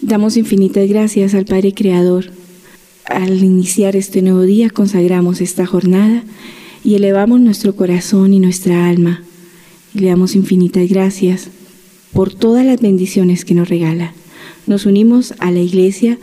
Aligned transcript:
Damos 0.00 0.36
infinitas 0.36 0.88
gracias 0.88 1.34
al 1.34 1.44
Padre 1.44 1.74
Creador. 1.74 2.26
Al 3.06 3.42
iniciar 3.42 3.96
este 3.96 4.22
nuevo 4.22 4.42
día 4.42 4.70
consagramos 4.70 5.40
esta 5.40 5.66
jornada 5.66 6.22
y 6.84 6.94
elevamos 6.94 7.40
nuestro 7.40 7.74
corazón 7.74 8.32
y 8.32 8.38
nuestra 8.38 8.88
alma. 8.88 9.24
Le 9.94 10.06
damos 10.06 10.36
infinitas 10.36 10.88
gracias 10.88 11.48
por 12.12 12.32
todas 12.32 12.64
las 12.64 12.80
bendiciones 12.80 13.44
que 13.44 13.54
nos 13.54 13.68
regala. 13.68 14.14
Nos 14.68 14.86
unimos 14.86 15.34
a 15.40 15.50
la 15.50 15.60
iglesia 15.60 16.16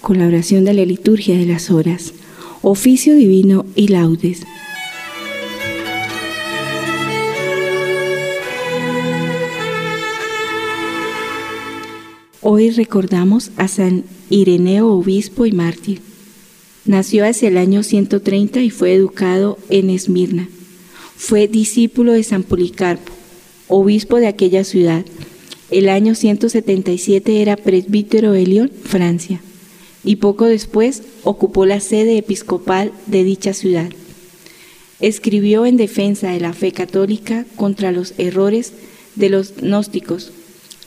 con 0.00 0.18
la 0.18 0.26
oración 0.26 0.64
de 0.64 0.74
la 0.74 0.84
liturgia 0.84 1.38
de 1.38 1.46
las 1.46 1.70
horas, 1.70 2.14
oficio 2.62 3.14
divino 3.14 3.64
y 3.76 3.88
laudes. 3.88 4.42
Hoy 12.42 12.70
recordamos 12.70 13.50
a 13.58 13.68
San 13.68 14.04
Ireneo, 14.30 14.88
obispo 14.88 15.44
y 15.44 15.52
mártir. 15.52 16.00
Nació 16.86 17.26
hacia 17.26 17.48
el 17.48 17.58
año 17.58 17.82
130 17.82 18.62
y 18.62 18.70
fue 18.70 18.94
educado 18.94 19.58
en 19.68 19.90
Esmirna. 19.90 20.48
Fue 21.16 21.48
discípulo 21.48 22.14
de 22.14 22.22
San 22.22 22.42
Policarpo, 22.42 23.12
obispo 23.68 24.16
de 24.16 24.26
aquella 24.26 24.64
ciudad. 24.64 25.04
El 25.70 25.90
año 25.90 26.14
177 26.14 27.42
era 27.42 27.58
presbítero 27.58 28.32
de 28.32 28.46
León, 28.46 28.72
Francia, 28.84 29.42
y 30.02 30.16
poco 30.16 30.46
después 30.46 31.02
ocupó 31.24 31.66
la 31.66 31.80
sede 31.80 32.16
episcopal 32.16 32.90
de 33.04 33.22
dicha 33.22 33.52
ciudad. 33.52 33.90
Escribió 34.98 35.66
en 35.66 35.76
defensa 35.76 36.30
de 36.30 36.40
la 36.40 36.54
fe 36.54 36.72
católica 36.72 37.44
contra 37.56 37.92
los 37.92 38.14
errores 38.16 38.72
de 39.14 39.28
los 39.28 39.56
gnósticos 39.56 40.32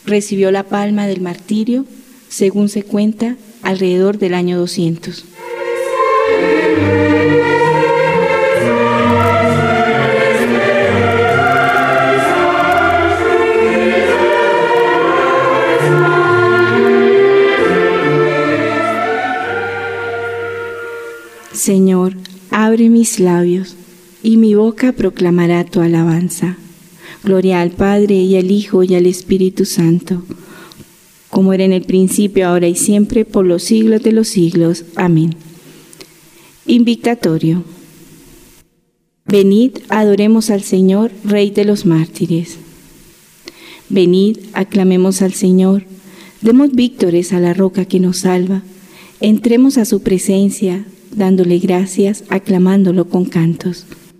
recibió 0.06 0.52
la 0.52 0.64
palma 0.64 1.08
del 1.08 1.22
martirio, 1.22 1.86
según 2.30 2.70
se 2.70 2.84
cuenta, 2.84 3.38
alrededor 3.62 4.18
del 4.18 4.34
año 4.34 4.58
200. 4.58 5.26
Señor, 21.54 22.16
abre 22.52 22.90
mis 22.90 23.22
labios, 23.22 23.78
y 24.22 24.36
mi 24.36 24.54
boca 24.54 24.92
proclamará 24.92 25.64
tu 25.64 25.80
alabanza. 25.80 26.58
Gloria 27.24 27.62
al 27.62 27.72
Padre 27.72 28.16
y 28.16 28.36
al 28.36 28.52
Hijo 28.52 28.84
y 28.84 28.96
al 28.96 29.06
Espíritu 29.06 29.64
Santo, 29.64 30.24
como 31.30 31.54
era 31.54 31.64
en 31.64 31.72
el 31.72 31.84
principio, 31.84 32.48
ahora 32.48 32.68
y 32.68 32.76
siempre, 32.76 33.24
por 33.24 33.46
los 33.46 33.64
siglos 33.64 34.04
de 34.04 34.12
los 34.12 34.28
siglos. 34.28 34.84
Amén. 34.96 35.36
Invictatorio. 36.66 37.64
Venid, 39.26 39.78
adoremos 39.88 40.50
al 40.50 40.64
Señor, 40.64 41.12
Rey 41.24 41.50
de 41.50 41.64
los 41.64 41.86
mártires. 41.86 42.58
Venid, 43.88 44.38
aclamemos 44.54 45.22
al 45.22 45.34
Señor, 45.34 45.86
demos 46.42 46.74
víctores 46.74 47.32
a 47.32 47.40
la 47.40 47.54
roca 47.54 47.86
que 47.86 48.02
nos 48.02 48.20
salva, 48.20 48.64
entremos 49.22 49.78
a 49.78 49.86
su 49.86 50.02
presencia, 50.02 50.86
dándole 51.16 51.60
gracias, 51.60 52.26
aclamándolo 52.28 53.08
con 53.08 53.26
cantos. 53.26 53.86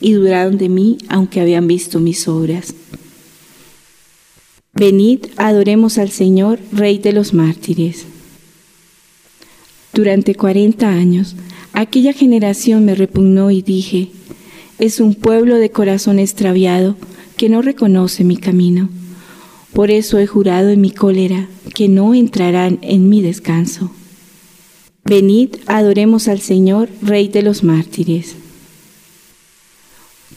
y 0.00 0.12
duraron 0.12 0.58
de 0.58 0.68
mí 0.68 0.98
aunque 1.08 1.40
habían 1.40 1.66
visto 1.66 2.00
mis 2.00 2.26
obras. 2.28 2.74
Venid, 4.74 5.26
adoremos 5.36 5.98
al 5.98 6.10
Señor, 6.10 6.58
Rey 6.72 6.98
de 6.98 7.12
los 7.12 7.34
mártires. 7.34 8.06
Durante 9.92 10.34
cuarenta 10.34 10.88
años, 10.88 11.36
aquella 11.72 12.12
generación 12.12 12.84
me 12.84 12.94
repugnó 12.94 13.50
y 13.50 13.62
dije, 13.62 14.10
es 14.78 15.00
un 15.00 15.14
pueblo 15.14 15.56
de 15.56 15.70
corazón 15.70 16.18
extraviado 16.18 16.96
que 17.36 17.48
no 17.48 17.60
reconoce 17.60 18.24
mi 18.24 18.36
camino. 18.36 18.88
Por 19.72 19.90
eso 19.90 20.18
he 20.18 20.26
jurado 20.26 20.70
en 20.70 20.80
mi 20.80 20.90
cólera 20.90 21.48
que 21.74 21.88
no 21.88 22.14
entrarán 22.14 22.78
en 22.82 23.08
mi 23.08 23.20
descanso. 23.20 23.90
Venid, 25.04 25.56
adoremos 25.66 26.28
al 26.28 26.40
Señor, 26.40 26.88
Rey 27.02 27.28
de 27.28 27.42
los 27.42 27.64
mártires. 27.64 28.36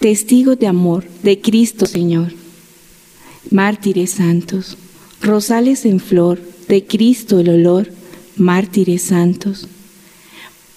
testigos 0.00 0.58
de 0.58 0.66
amor 0.66 1.04
de 1.22 1.40
Cristo 1.40 1.84
Señor, 1.84 2.32
mártires 3.50 4.12
santos, 4.12 4.78
rosales 5.20 5.84
en 5.84 6.00
flor 6.00 6.40
de 6.68 6.86
Cristo 6.86 7.38
el 7.38 7.50
olor, 7.50 7.92
mártires 8.36 9.02
santos, 9.02 9.68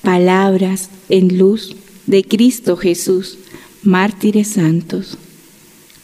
palabras 0.01 0.89
en 1.07 1.37
luz 1.37 1.73
de 2.05 2.25
Cristo 2.25 2.75
Jesús, 2.75 3.37
mártires 3.81 4.49
santos, 4.49 5.17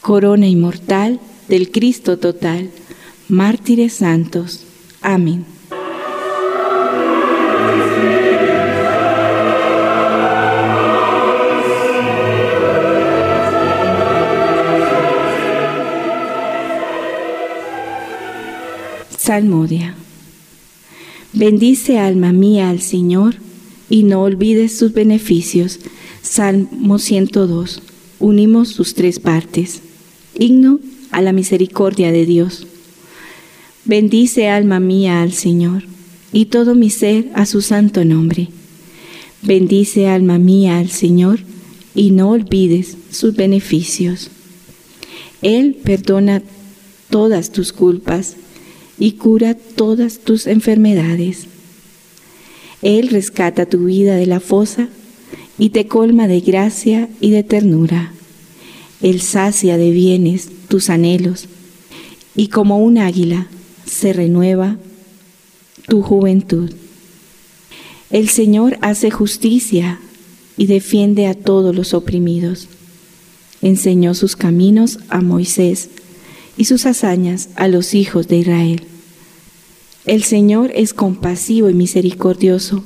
corona 0.00 0.48
inmortal 0.48 1.20
del 1.46 1.70
Cristo 1.70 2.18
total, 2.18 2.70
mártires 3.28 3.92
santos. 3.92 4.60
Amén. 5.02 5.44
Bendice 21.32 21.98
alma 21.98 22.32
mía 22.32 22.70
al 22.70 22.80
Señor 22.80 23.36
y 23.88 24.02
no 24.02 24.22
olvides 24.22 24.76
sus 24.76 24.92
beneficios. 24.92 25.78
Salmo 26.22 26.98
102. 26.98 27.82
Unimos 28.18 28.68
sus 28.68 28.94
tres 28.94 29.20
partes. 29.20 29.80
Himno 30.38 30.80
a 31.10 31.22
la 31.22 31.32
misericordia 31.32 32.12
de 32.12 32.26
Dios. 32.26 32.66
Bendice 33.84 34.48
alma 34.48 34.80
mía 34.80 35.22
al 35.22 35.32
Señor 35.32 35.84
y 36.32 36.46
todo 36.46 36.74
mi 36.74 36.90
ser 36.90 37.30
a 37.34 37.46
su 37.46 37.62
santo 37.62 38.04
nombre. 38.04 38.48
Bendice 39.42 40.06
alma 40.06 40.38
mía 40.38 40.78
al 40.78 40.90
Señor 40.90 41.40
y 41.94 42.10
no 42.10 42.30
olvides 42.30 42.96
sus 43.10 43.34
beneficios. 43.34 44.30
Él 45.42 45.76
perdona 45.82 46.42
todas 47.08 47.50
tus 47.50 47.72
culpas 47.72 48.36
y 49.00 49.12
cura 49.12 49.54
todas 49.54 50.18
tus 50.18 50.46
enfermedades. 50.46 51.46
Él 52.82 53.08
rescata 53.08 53.66
tu 53.66 53.86
vida 53.86 54.14
de 54.14 54.26
la 54.26 54.38
fosa 54.38 54.88
y 55.58 55.70
te 55.70 55.86
colma 55.88 56.28
de 56.28 56.40
gracia 56.40 57.08
y 57.20 57.30
de 57.30 57.42
ternura. 57.42 58.12
Él 59.02 59.20
sacia 59.22 59.78
de 59.78 59.90
bienes 59.90 60.50
tus 60.68 60.90
anhelos 60.90 61.48
y 62.36 62.48
como 62.48 62.78
un 62.78 62.98
águila 62.98 63.48
se 63.86 64.12
renueva 64.12 64.76
tu 65.88 66.02
juventud. 66.02 66.70
El 68.10 68.28
Señor 68.28 68.76
hace 68.82 69.10
justicia 69.10 69.98
y 70.58 70.66
defiende 70.66 71.26
a 71.26 71.34
todos 71.34 71.74
los 71.74 71.94
oprimidos. 71.94 72.68
Enseñó 73.62 74.14
sus 74.14 74.36
caminos 74.36 74.98
a 75.08 75.22
Moisés 75.22 75.88
y 76.58 76.66
sus 76.66 76.84
hazañas 76.84 77.48
a 77.56 77.68
los 77.68 77.94
hijos 77.94 78.28
de 78.28 78.36
Israel. 78.38 78.89
El 80.10 80.24
Señor 80.24 80.72
es 80.74 80.92
compasivo 80.92 81.70
y 81.70 81.74
misericordioso, 81.74 82.82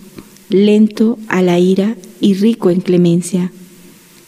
lento 0.51 1.19
a 1.29 1.41
la 1.41 1.59
ira 1.59 1.97
y 2.21 2.35
rico 2.35 2.69
en 2.69 2.83
clemencia. 2.83 3.51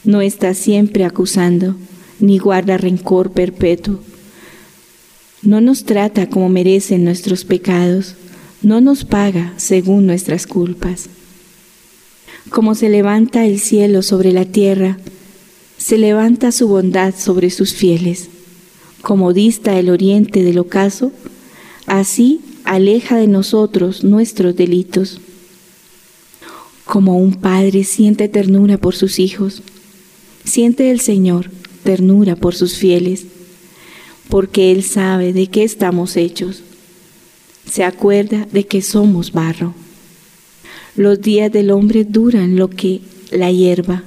No 0.03 0.23
está 0.23 0.55
siempre 0.55 1.05
acusando, 1.05 1.77
ni 2.21 2.39
guarda 2.39 2.79
rencor 2.79 3.33
perpetuo. 3.33 4.01
No 5.43 5.61
nos 5.61 5.85
trata 5.85 6.31
como 6.31 6.49
merecen 6.49 7.05
nuestros 7.05 7.45
pecados, 7.45 8.15
no 8.63 8.81
nos 8.81 9.05
paga 9.05 9.53
según 9.59 10.07
nuestras 10.07 10.47
culpas. 10.47 11.11
Como 12.49 12.75
se 12.75 12.89
levanta 12.89 13.45
el 13.45 13.61
cielo 13.61 14.01
sobre 14.01 14.33
la 14.33 14.47
tierra, 14.47 14.97
se 15.77 15.99
levanta 15.99 16.51
su 16.51 16.67
bondad 16.67 17.15
sobre 17.15 17.51
sus 17.51 17.75
fieles. 17.75 18.31
Como 19.03 19.35
dista 19.35 19.79
el 19.79 19.91
oriente 19.91 20.43
del 20.43 20.59
ocaso, 20.59 21.13
así 21.85 22.41
aleja 22.67 23.17
de 23.17 23.29
nosotros 23.29 24.05
nuestros 24.05 24.55
delitos. 24.57 25.21
Como 26.85 27.19
un 27.19 27.35
padre 27.35 27.85
siente 27.85 28.29
ternura 28.29 28.77
por 28.79 28.95
sus 28.95 29.19
hijos, 29.19 29.63
siente 30.45 30.91
el 30.91 31.01
Señor 31.01 31.51
ternura 31.83 32.37
por 32.37 32.55
sus 32.55 32.77
fieles, 32.77 33.27
porque 34.29 34.73
Él 34.73 34.83
sabe 34.83 35.33
de 35.33 35.47
qué 35.47 35.65
estamos 35.65 36.17
hechos. 36.17 36.63
Se 37.71 37.85
acuerda 37.85 38.47
de 38.53 38.67
que 38.67 38.83
somos 38.83 39.33
barro. 39.33 39.75
Los 40.97 41.21
días 41.21 41.51
del 41.53 41.71
hombre 41.71 42.05
duran 42.05 42.57
lo 42.57 42.71
que 42.71 43.01
la 43.31 43.51
hierba, 43.51 44.03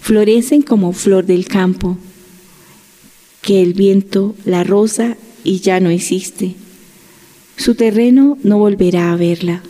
florecen 0.00 0.62
como 0.62 0.92
flor 0.92 1.26
del 1.26 1.46
campo, 1.46 1.98
que 3.40 3.62
el 3.62 3.74
viento 3.74 4.34
la 4.44 4.64
rosa 4.64 5.16
y 5.44 5.60
ya 5.60 5.80
no 5.80 5.90
existe. 5.90 6.54
Su 7.56 7.74
terreno 7.74 8.38
no 8.42 8.58
volverá 8.58 9.12
a 9.12 9.16
verla. 9.16 9.62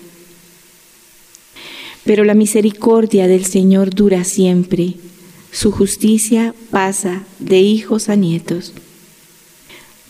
Pero 2.04 2.24
la 2.24 2.34
misericordia 2.34 3.28
del 3.28 3.44
Señor 3.44 3.94
dura 3.94 4.24
siempre, 4.24 4.94
su 5.52 5.70
justicia 5.70 6.54
pasa 6.70 7.24
de 7.38 7.60
hijos 7.60 8.08
a 8.08 8.16
nietos. 8.16 8.72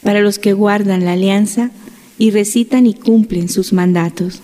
Para 0.02 0.20
los 0.20 0.38
que 0.38 0.52
guardan 0.52 1.04
la 1.04 1.12
alianza 1.12 1.72
y 2.16 2.30
recitan 2.30 2.86
y 2.86 2.94
cumplen 2.94 3.48
sus 3.48 3.72
mandatos. 3.72 4.40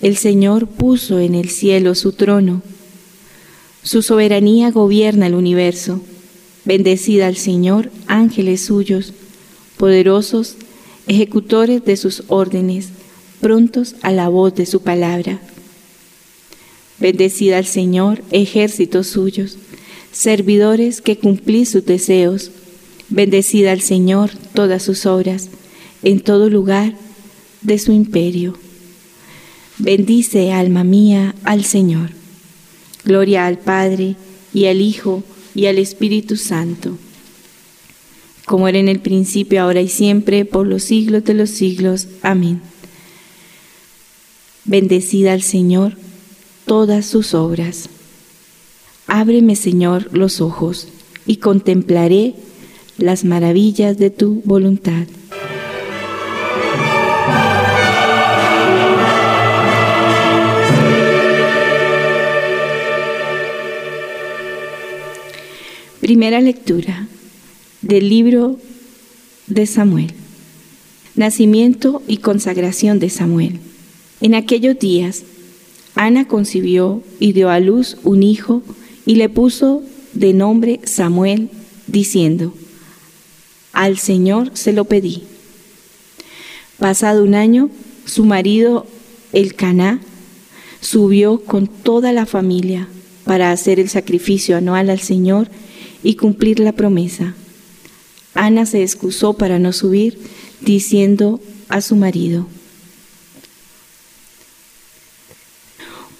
El 0.00 0.16
Señor 0.16 0.66
puso 0.66 1.18
en 1.20 1.34
el 1.34 1.48
cielo 1.48 1.94
su 1.94 2.12
trono. 2.12 2.62
Su 3.82 4.02
soberanía 4.02 4.70
gobierna 4.70 5.26
el 5.26 5.34
universo. 5.34 6.02
Bendecida 6.64 7.26
al 7.26 7.36
Señor, 7.36 7.90
ángeles 8.06 8.64
suyos, 8.64 9.14
poderosos, 9.78 10.56
ejecutores 11.06 11.84
de 11.84 11.96
sus 11.96 12.24
órdenes, 12.28 12.88
prontos 13.40 13.96
a 14.02 14.12
la 14.12 14.28
voz 14.28 14.54
de 14.54 14.66
su 14.66 14.82
palabra. 14.82 15.40
Bendecida 16.98 17.58
al 17.58 17.66
Señor, 17.66 18.22
ejércitos 18.30 19.08
suyos, 19.08 19.58
servidores 20.12 21.00
que 21.00 21.18
cumplís 21.18 21.70
sus 21.70 21.84
deseos. 21.84 22.50
Bendecida 23.08 23.72
al 23.72 23.80
Señor 23.80 24.30
todas 24.54 24.82
sus 24.82 25.04
obras, 25.06 25.48
en 26.02 26.20
todo 26.20 26.48
lugar 26.48 26.94
de 27.60 27.78
su 27.78 27.92
imperio. 27.92 28.56
Bendice, 29.78 30.52
alma 30.52 30.84
mía, 30.84 31.34
al 31.44 31.64
Señor. 31.64 32.10
Gloria 33.04 33.46
al 33.46 33.58
Padre, 33.58 34.16
y 34.54 34.66
al 34.66 34.80
Hijo, 34.80 35.24
y 35.54 35.66
al 35.66 35.78
Espíritu 35.78 36.36
Santo, 36.36 36.96
como 38.52 38.68
era 38.68 38.78
en 38.78 38.88
el 38.88 39.00
principio, 39.00 39.62
ahora 39.62 39.80
y 39.80 39.88
siempre, 39.88 40.44
por 40.44 40.66
los 40.66 40.82
siglos 40.82 41.24
de 41.24 41.32
los 41.32 41.48
siglos. 41.48 42.08
Amén. 42.20 42.60
Bendecida 44.66 45.32
al 45.32 45.40
Señor 45.40 45.96
todas 46.66 47.06
sus 47.06 47.32
obras. 47.32 47.88
Ábreme, 49.06 49.56
Señor, 49.56 50.10
los 50.12 50.42
ojos, 50.42 50.88
y 51.24 51.36
contemplaré 51.36 52.34
las 52.98 53.24
maravillas 53.24 53.96
de 53.96 54.10
tu 54.10 54.42
voluntad. 54.44 55.06
Primera 66.02 66.42
lectura 66.42 67.08
del 67.82 68.08
libro 68.08 68.58
de 69.48 69.66
Samuel. 69.66 70.12
Nacimiento 71.14 72.02
y 72.06 72.18
consagración 72.18 72.98
de 72.98 73.10
Samuel. 73.10 73.58
En 74.20 74.34
aquellos 74.34 74.78
días, 74.78 75.24
Ana 75.94 76.26
concibió 76.26 77.02
y 77.20 77.32
dio 77.32 77.50
a 77.50 77.60
luz 77.60 77.98
un 78.02 78.22
hijo 78.22 78.62
y 79.04 79.16
le 79.16 79.28
puso 79.28 79.82
de 80.14 80.32
nombre 80.32 80.80
Samuel, 80.84 81.50
diciendo, 81.86 82.54
Al 83.72 83.98
Señor 83.98 84.52
se 84.54 84.72
lo 84.72 84.84
pedí. 84.84 85.24
Pasado 86.78 87.24
un 87.24 87.34
año, 87.34 87.68
su 88.06 88.24
marido, 88.24 88.86
el 89.32 89.54
Caná, 89.54 90.00
subió 90.80 91.44
con 91.44 91.66
toda 91.66 92.12
la 92.12 92.26
familia 92.26 92.88
para 93.24 93.52
hacer 93.52 93.78
el 93.78 93.88
sacrificio 93.88 94.56
anual 94.56 94.90
al 94.90 95.00
Señor 95.00 95.48
y 96.02 96.14
cumplir 96.14 96.58
la 96.60 96.72
promesa. 96.72 97.34
Ana 98.34 98.66
se 98.66 98.82
excusó 98.82 99.34
para 99.34 99.58
no 99.58 99.72
subir, 99.72 100.18
diciendo 100.60 101.40
a 101.68 101.80
su 101.80 101.96
marido, 101.96 102.46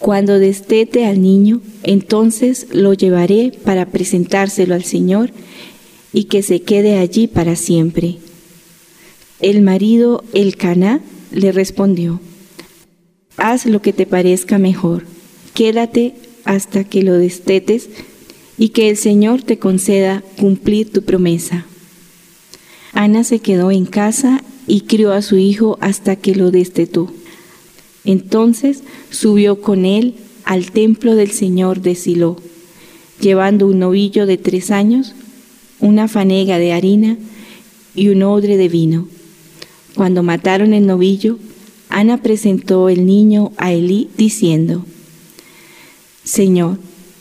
Cuando 0.03 0.41
destete 0.41 1.06
al 1.06 1.23
niño, 1.23 1.61
entonces 1.85 2.67
lo 2.73 2.93
llevaré 2.93 3.53
para 3.64 3.87
presentárselo 3.87 4.75
al 4.75 4.82
Señor 4.82 5.31
y 6.13 6.25
que 6.25 6.43
se 6.43 6.63
quede 6.63 6.98
allí 6.98 7.29
para 7.29 7.55
siempre. 7.55 8.17
El 9.39 9.63
marido, 9.63 10.25
el 10.32 10.56
Caná, 10.56 11.01
le 11.31 11.53
respondió, 11.53 12.20
Haz 13.37 13.65
lo 13.67 13.81
que 13.81 13.93
te 13.93 14.05
parezca 14.05 14.58
mejor, 14.58 15.05
quédate 15.55 16.17
hasta 16.44 16.82
que 16.82 17.03
lo 17.03 17.15
destetes 17.15 17.89
y 18.58 18.70
que 18.70 18.91
el 18.91 18.96
Señor 18.96 19.43
te 19.43 19.60
conceda 19.60 20.25
cumplir 20.37 20.91
tu 20.93 21.03
promesa. 21.03 21.65
Ana 22.93 23.25
se 23.25 23.41
quedó 23.41 23.70
en 23.70 23.87
casa 23.87 24.43
y 24.67 24.82
crió 24.82 25.13
a 25.13 25.22
su 25.22 25.39
hijo 25.39 25.79
hasta 25.81 26.17
que 26.17 26.34
lo 26.34 26.51
destetó. 26.51 27.11
Entonces 28.05 28.82
subió 29.11 29.61
con 29.61 29.84
él 29.84 30.15
al 30.44 30.70
templo 30.72 31.15
del 31.15 31.31
Señor 31.31 31.81
de 31.81 31.94
Silo, 31.94 32.37
llevando 33.20 33.67
un 33.67 33.79
novillo 33.79 34.27
de 34.27 34.37
tres 34.37 34.70
años, 34.70 35.15
una 35.81 36.08
fanega 36.08 36.58
de 36.58 36.72
harina 36.72 37.17
y 37.94 38.08
un 38.08 38.22
odre 38.22 38.56
de 38.56 38.69
vino. 38.69 39.08
Cuando 39.94 40.22
mataron 40.22 40.75
el 40.75 40.87
novillo, 40.87 41.39
Ana 41.89 42.22
presentó 42.22 42.89
el 42.89 43.05
niño 43.05 43.53
a 43.58 43.72
Elí 43.72 44.08
diciendo, 44.17 44.84
Señor, 46.25 46.79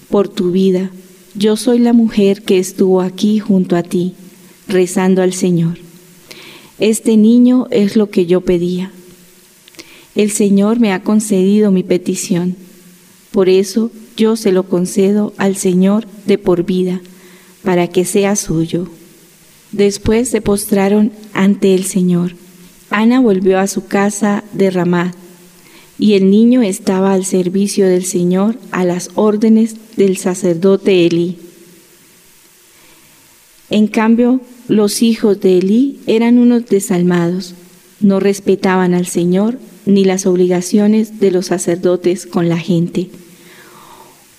por 0.10 0.30
tu 0.30 0.51
vida, 0.51 0.92
yo 1.36 1.58
soy 1.58 1.80
la 1.80 1.94
mujer 1.94 2.44
que 2.44 2.60
estuvo 2.60 3.01
aquí 3.01 3.40
junto 3.40 3.75
a 3.75 3.84
ti, 3.84 4.13
rezando 4.68 5.22
al 5.22 5.34
Señor. 5.34 5.77
Este 6.80 7.18
niño 7.18 7.68
es 7.72 7.96
lo 7.96 8.10
que 8.10 8.25
yo 8.25 8.41
pedía. 8.41 8.91
El 10.15 10.32
Señor 10.32 10.80
me 10.80 10.91
ha 10.91 11.03
concedido 11.03 11.72
mi 11.72 11.84
petición. 11.84 12.56
Por 13.32 13.50
eso 13.50 13.91
yo 14.18 14.36
se 14.36 14.51
lo 14.51 14.63
concedo 14.63 15.34
al 15.38 15.56
Señor 15.56 16.06
de 16.25 16.38
por 16.38 16.63
vida, 16.63 17.01
para 17.63 17.88
que 17.88 18.03
sea 18.03 18.36
suyo. 18.36 18.88
Después 19.72 20.30
se 20.30 20.41
postraron 20.41 21.12
ante 21.34 21.74
el 21.74 21.86
Señor. 21.86 22.36
Ana 22.89 23.22
volvió 23.22 23.60
a 23.60 23.68
su 23.68 23.86
casa 23.86 24.44
de 24.51 24.70
Ramá, 24.70 25.13
y 25.98 26.15
el 26.15 26.30
niño 26.30 26.62
estaba 26.62 27.13
al 27.13 27.25
servicio 27.25 27.88
del 27.88 28.06
Señor 28.06 28.58
a 28.72 28.84
las 28.84 29.12
órdenes 29.15 29.75
del 29.96 30.18
sacerdote 30.18 31.06
Elí. 31.06 31.38
En 33.72 33.88
cambio, 33.88 34.42
los 34.68 35.01
hijos 35.01 35.40
de 35.40 35.58
Elí 35.58 36.01
eran 36.06 36.40
unos 36.40 36.66
desalmados, 36.66 37.56
no 38.01 38.20
respetaban 38.20 38.94
al 38.94 39.08
Señor 39.08 39.60
ni 39.86 40.04
las 40.04 40.25
obligaciones 40.25 41.22
de 41.22 41.32
los 41.32 41.46
sacerdotes 41.48 42.25
con 42.25 42.50
la 42.50 42.58
gente. 42.58 43.08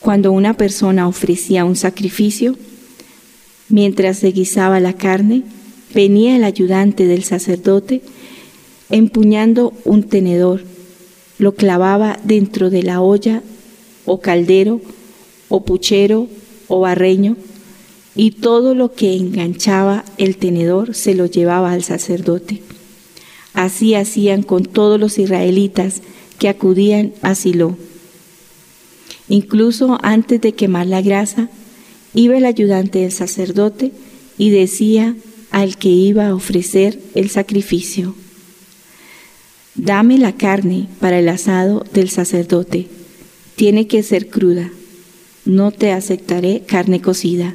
Cuando 0.00 0.32
una 0.32 0.52
persona 0.52 1.08
ofrecía 1.08 1.64
un 1.64 1.76
sacrificio, 1.76 2.56
mientras 3.70 4.18
se 4.18 4.32
guisaba 4.32 4.80
la 4.80 4.92
carne, 4.92 5.44
venía 5.94 6.36
el 6.36 6.44
ayudante 6.44 7.06
del 7.06 7.24
sacerdote 7.24 8.02
empuñando 8.90 9.72
un 9.86 10.02
tenedor, 10.02 10.62
lo 11.38 11.54
clavaba 11.54 12.18
dentro 12.22 12.68
de 12.68 12.82
la 12.82 13.00
olla 13.00 13.42
o 14.04 14.20
caldero 14.20 14.82
o 15.48 15.64
puchero 15.64 16.28
o 16.68 16.80
barreño 16.80 17.38
y 18.14 18.32
todo 18.32 18.74
lo 18.74 18.92
que 18.92 19.16
enganchaba 19.16 20.04
el 20.18 20.36
tenedor 20.36 20.94
se 20.94 21.14
lo 21.14 21.26
llevaba 21.26 21.72
al 21.72 21.82
sacerdote. 21.82 22.62
Así 23.54 23.94
hacían 23.94 24.42
con 24.42 24.64
todos 24.64 24.98
los 24.98 25.18
israelitas 25.18 26.02
que 26.38 26.48
acudían 26.48 27.12
a 27.22 27.34
Silo. 27.34 27.76
Incluso 29.28 29.98
antes 30.02 30.40
de 30.40 30.52
quemar 30.52 30.86
la 30.86 31.00
grasa, 31.00 31.48
iba 32.14 32.36
el 32.36 32.44
ayudante 32.44 33.00
del 33.00 33.12
sacerdote 33.12 33.92
y 34.36 34.50
decía 34.50 35.14
al 35.50 35.76
que 35.76 35.88
iba 35.88 36.28
a 36.28 36.34
ofrecer 36.34 37.00
el 37.14 37.30
sacrificio, 37.30 38.14
Dame 39.74 40.18
la 40.18 40.32
carne 40.32 40.86
para 41.00 41.18
el 41.18 41.28
asado 41.30 41.84
del 41.94 42.10
sacerdote, 42.10 42.88
tiene 43.56 43.86
que 43.86 44.02
ser 44.02 44.28
cruda, 44.28 44.70
no 45.46 45.72
te 45.72 45.92
aceptaré 45.92 46.62
carne 46.66 47.00
cocida. 47.00 47.54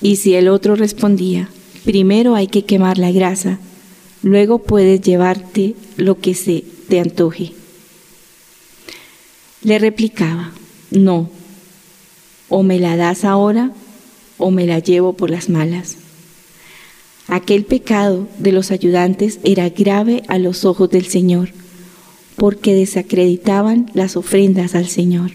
Y 0.00 0.16
si 0.16 0.34
el 0.34 0.48
otro 0.48 0.76
respondía, 0.76 1.48
primero 1.84 2.34
hay 2.34 2.46
que 2.46 2.64
quemar 2.64 2.98
la 2.98 3.10
grasa, 3.10 3.58
luego 4.22 4.58
puedes 4.58 5.00
llevarte 5.00 5.74
lo 5.96 6.20
que 6.20 6.34
se 6.34 6.64
te 6.88 7.00
antoje. 7.00 7.52
Le 9.62 9.78
replicaba, 9.78 10.52
no, 10.90 11.30
o 12.48 12.62
me 12.62 12.78
la 12.78 12.96
das 12.96 13.24
ahora 13.24 13.72
o 14.38 14.50
me 14.50 14.66
la 14.66 14.78
llevo 14.78 15.14
por 15.14 15.30
las 15.30 15.48
malas. 15.48 15.96
Aquel 17.26 17.64
pecado 17.64 18.26
de 18.38 18.52
los 18.52 18.70
ayudantes 18.70 19.38
era 19.44 19.68
grave 19.68 20.22
a 20.28 20.38
los 20.38 20.64
ojos 20.64 20.88
del 20.88 21.06
Señor, 21.06 21.50
porque 22.36 22.74
desacreditaban 22.74 23.90
las 23.92 24.16
ofrendas 24.16 24.74
al 24.74 24.88
Señor. 24.88 25.32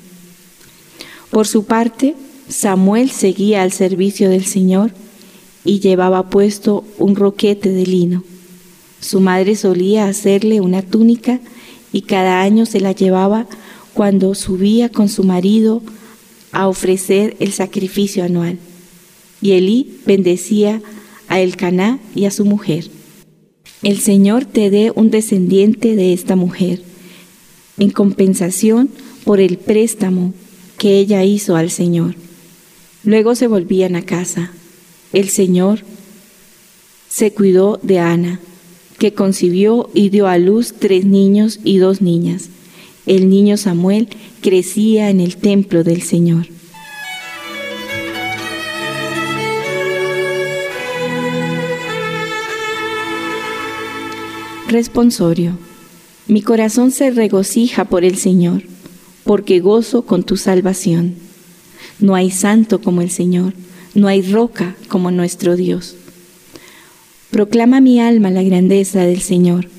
Por 1.30 1.48
su 1.48 1.66
parte, 1.66 2.16
Samuel 2.50 3.10
seguía 3.10 3.64
al 3.64 3.72
servicio 3.72 4.30
del 4.30 4.46
Señor 4.46 4.92
y 5.66 5.80
llevaba 5.80 6.30
puesto 6.30 6.84
un 6.98 7.16
roquete 7.16 7.70
de 7.70 7.86
lino. 7.86 8.24
Su 9.00 9.20
madre 9.20 9.56
solía 9.56 10.08
hacerle 10.08 10.62
una 10.62 10.82
túnica 10.82 11.40
y 11.92 12.02
cada 12.02 12.42
año 12.42 12.66
se 12.66 12.80
la 12.80 12.92
llevaba 12.92 13.48
cuando 13.94 14.34
subía 14.36 14.90
con 14.90 15.10
su 15.10 15.24
marido 15.24 15.82
a 16.52 16.68
ofrecer 16.68 17.36
el 17.40 17.52
sacrificio 17.52 18.24
anual. 18.24 18.58
Y 19.42 19.52
Elí 19.52 20.00
bendecía 20.06 20.82
a 21.28 21.40
Elcaná 21.40 22.00
y 22.16 22.26
a 22.26 22.32
su 22.32 22.46
mujer. 22.46 22.90
El 23.82 24.00
Señor 24.00 24.46
te 24.46 24.70
dé 24.70 24.92
un 24.96 25.12
descendiente 25.12 25.96
de 25.96 26.14
esta 26.14 26.36
mujer, 26.36 26.82
en 27.78 27.90
compensación 27.90 28.90
por 29.26 29.40
el 29.42 29.58
préstamo 29.58 30.34
que 30.78 31.00
ella 31.00 31.24
hizo 31.24 31.56
al 31.56 31.70
Señor. 31.70 32.16
Luego 33.04 33.36
se 33.36 33.48
volvían 33.48 33.96
a 33.96 34.04
casa. 34.04 34.52
El 35.12 35.30
Señor 35.30 35.82
se 37.10 37.34
cuidó 37.34 37.80
de 37.84 38.00
Ana, 38.00 38.40
que 38.98 39.14
concibió 39.14 39.90
y 39.94 40.10
dio 40.10 40.28
a 40.28 40.38
luz 40.38 40.74
tres 40.80 41.06
niños 41.06 41.60
y 41.64 41.78
dos 41.78 42.02
niñas. 42.02 42.50
El 43.06 43.30
niño 43.30 43.58
Samuel 43.58 44.08
crecía 44.42 45.10
en 45.10 45.20
el 45.20 45.36
templo 45.36 45.84
del 45.84 46.02
Señor. 46.02 46.48
Responsorio. 54.70 55.58
Mi 56.28 56.42
corazón 56.42 56.92
se 56.92 57.12
regocija 57.12 57.86
por 57.86 58.06
el 58.06 58.18
Señor, 58.18 58.64
porque 59.26 59.60
gozo 59.60 60.04
con 60.04 60.24
tu 60.24 60.38
salvación. 60.38 61.16
No 62.00 62.16
hay 62.16 62.32
santo 62.32 62.82
como 62.82 63.02
el 63.02 63.12
Señor, 63.12 63.54
no 63.96 64.08
hay 64.08 64.22
roca 64.22 64.76
como 64.88 65.12
nuestro 65.12 65.56
Dios. 65.56 65.96
Proclama 67.30 67.82
mi 67.82 68.00
alma 68.00 68.30
la 68.30 68.44
grandeza 68.44 69.02
del 69.02 69.22
Señor, 69.22 69.70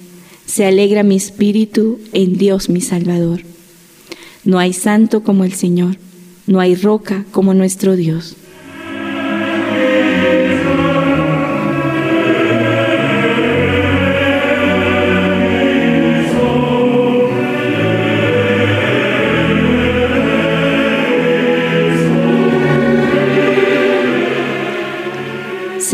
se 0.46 0.66
alegra 0.66 1.02
mi 1.02 1.16
espíritu 1.16 1.99
en 2.12 2.37
Dios 2.37 2.68
mi 2.68 2.80
Salvador. 2.80 3.42
No 4.44 4.58
hay 4.58 4.73
santo 4.73 5.23
como 5.23 5.44
el 5.44 5.54
Señor, 5.54 5.96
no 6.46 6.61
hay 6.61 6.75
roca 6.75 7.25
como 7.30 7.54
nuestro 7.54 7.96
Dios. 7.96 8.37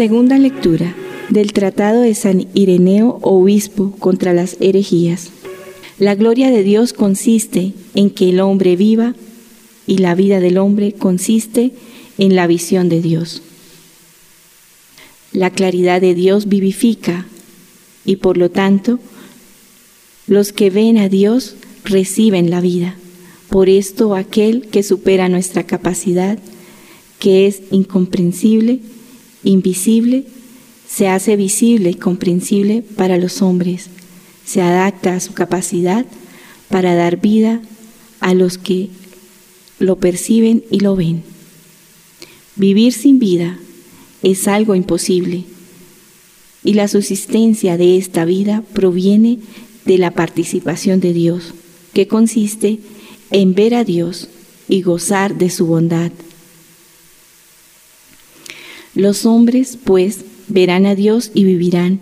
Segunda 0.00 0.38
lectura 0.38 0.94
del 1.28 1.52
Tratado 1.52 2.00
de 2.00 2.14
San 2.14 2.46
Ireneo, 2.54 3.18
obispo 3.20 3.94
contra 3.98 4.32
las 4.32 4.56
herejías. 4.58 5.28
La 5.98 6.14
gloria 6.14 6.50
de 6.50 6.62
Dios 6.62 6.94
consiste 6.94 7.74
en 7.94 8.08
que 8.08 8.30
el 8.30 8.40
hombre 8.40 8.76
viva 8.76 9.14
y 9.86 9.98
la 9.98 10.14
vida 10.14 10.40
del 10.40 10.56
hombre 10.56 10.94
consiste 10.94 11.72
en 12.16 12.34
la 12.34 12.46
visión 12.46 12.88
de 12.88 13.02
Dios. 13.02 13.42
La 15.32 15.50
claridad 15.50 16.00
de 16.00 16.14
Dios 16.14 16.48
vivifica 16.48 17.26
y 18.06 18.16
por 18.16 18.38
lo 18.38 18.50
tanto 18.50 18.98
los 20.26 20.54
que 20.54 20.70
ven 20.70 20.96
a 20.96 21.10
Dios 21.10 21.56
reciben 21.84 22.48
la 22.48 22.62
vida. 22.62 22.96
Por 23.50 23.68
esto 23.68 24.14
aquel 24.14 24.66
que 24.68 24.82
supera 24.82 25.28
nuestra 25.28 25.64
capacidad, 25.64 26.38
que 27.18 27.46
es 27.46 27.60
incomprensible, 27.70 28.80
invisible, 29.44 30.24
se 30.88 31.08
hace 31.08 31.36
visible 31.36 31.90
y 31.90 31.94
comprensible 31.94 32.82
para 32.96 33.16
los 33.16 33.42
hombres, 33.42 33.88
se 34.44 34.60
adapta 34.60 35.14
a 35.14 35.20
su 35.20 35.32
capacidad 35.34 36.04
para 36.68 36.94
dar 36.94 37.20
vida 37.20 37.60
a 38.20 38.34
los 38.34 38.58
que 38.58 38.88
lo 39.78 39.96
perciben 39.96 40.64
y 40.70 40.80
lo 40.80 40.96
ven. 40.96 41.22
Vivir 42.56 42.92
sin 42.92 43.18
vida 43.18 43.58
es 44.22 44.48
algo 44.48 44.74
imposible 44.74 45.44
y 46.62 46.74
la 46.74 46.88
subsistencia 46.88 47.76
de 47.76 47.96
esta 47.96 48.24
vida 48.24 48.62
proviene 48.72 49.38
de 49.86 49.98
la 49.98 50.10
participación 50.10 51.00
de 51.00 51.12
Dios, 51.12 51.54
que 51.94 52.06
consiste 52.06 52.80
en 53.30 53.54
ver 53.54 53.74
a 53.74 53.84
Dios 53.84 54.28
y 54.68 54.82
gozar 54.82 55.36
de 55.38 55.50
su 55.50 55.66
bondad 55.66 56.12
los 58.94 59.26
hombres, 59.26 59.78
pues, 59.82 60.20
verán 60.48 60.86
a 60.86 60.94
Dios 60.94 61.30
y 61.34 61.44
vivirán, 61.44 62.00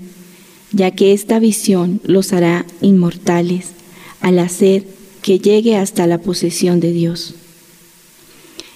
ya 0.73 0.91
que 0.91 1.13
esta 1.13 1.39
visión 1.39 2.01
los 2.05 2.33
hará 2.33 2.67
inmortales 2.81 3.69
al 4.21 4.39
hacer 4.39 4.85
que 5.23 5.39
llegue 5.39 5.77
hasta 5.77 6.07
la 6.07 6.19
posesión 6.19 6.81
de 6.81 6.93
Dios. 6.93 7.35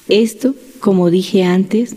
Esto, 0.09 0.55
como 0.81 1.11
dije 1.11 1.45
antes, 1.45 1.97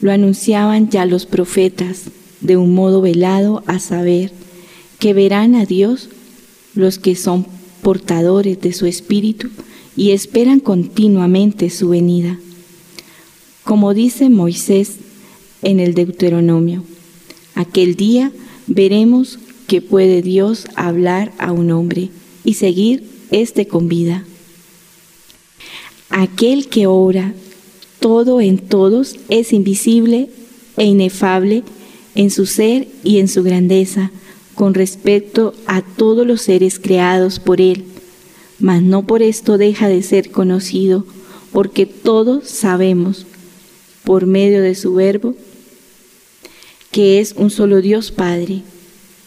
lo 0.00 0.12
anunciaban 0.12 0.90
ya 0.90 1.06
los 1.06 1.26
profetas 1.26 2.02
de 2.40 2.56
un 2.56 2.74
modo 2.74 3.00
velado 3.00 3.62
a 3.66 3.78
saber 3.78 4.32
que 4.98 5.14
verán 5.14 5.54
a 5.54 5.64
Dios 5.64 6.08
los 6.74 6.98
que 6.98 7.14
son 7.16 7.46
portadores 7.82 8.60
de 8.60 8.72
su 8.72 8.86
espíritu 8.86 9.48
y 9.96 10.10
esperan 10.10 10.60
continuamente 10.60 11.70
su 11.70 11.90
venida. 11.90 12.38
Como 13.64 13.94
dice 13.94 14.28
Moisés 14.28 14.96
en 15.62 15.80
el 15.80 15.94
Deuteronomio. 15.94 16.84
Aquel 17.54 17.96
día 17.96 18.32
veremos 18.66 19.38
que 19.66 19.80
puede 19.80 20.22
Dios 20.22 20.66
hablar 20.74 21.32
a 21.38 21.52
un 21.52 21.70
hombre 21.70 22.10
y 22.44 22.54
seguir 22.54 23.04
este 23.30 23.66
con 23.66 23.88
vida. 23.88 24.24
Aquel 26.10 26.68
que 26.68 26.86
obra 26.86 27.34
todo 28.00 28.40
en 28.40 28.58
todos 28.58 29.16
es 29.28 29.52
invisible 29.52 30.28
e 30.76 30.84
inefable 30.84 31.62
en 32.14 32.30
su 32.30 32.46
ser 32.46 32.88
y 33.04 33.18
en 33.18 33.28
su 33.28 33.42
grandeza 33.42 34.10
con 34.54 34.74
respecto 34.74 35.54
a 35.66 35.82
todos 35.82 36.26
los 36.26 36.42
seres 36.42 36.78
creados 36.78 37.38
por 37.38 37.60
él, 37.60 37.84
mas 38.58 38.82
no 38.82 39.06
por 39.06 39.22
esto 39.22 39.56
deja 39.56 39.88
de 39.88 40.02
ser 40.02 40.30
conocido, 40.30 41.06
porque 41.52 41.86
todos 41.86 42.48
sabemos, 42.48 43.26
por 44.04 44.26
medio 44.26 44.62
de 44.62 44.74
su 44.74 44.94
verbo, 44.94 45.34
que 46.92 47.18
es 47.18 47.34
un 47.36 47.50
solo 47.50 47.80
Dios 47.80 48.12
Padre, 48.12 48.62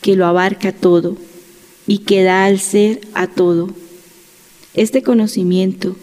que 0.02 0.16
lo 0.16 0.26
abarca 0.26 0.72
todo 0.72 1.18
y 1.88 2.00
que 2.00 2.24
da 2.24 2.46
al 2.46 2.60
ser 2.60 3.02
a 3.14 3.28
todo. 3.28 3.70
Este 4.76 5.04
conocimiento 5.04 5.96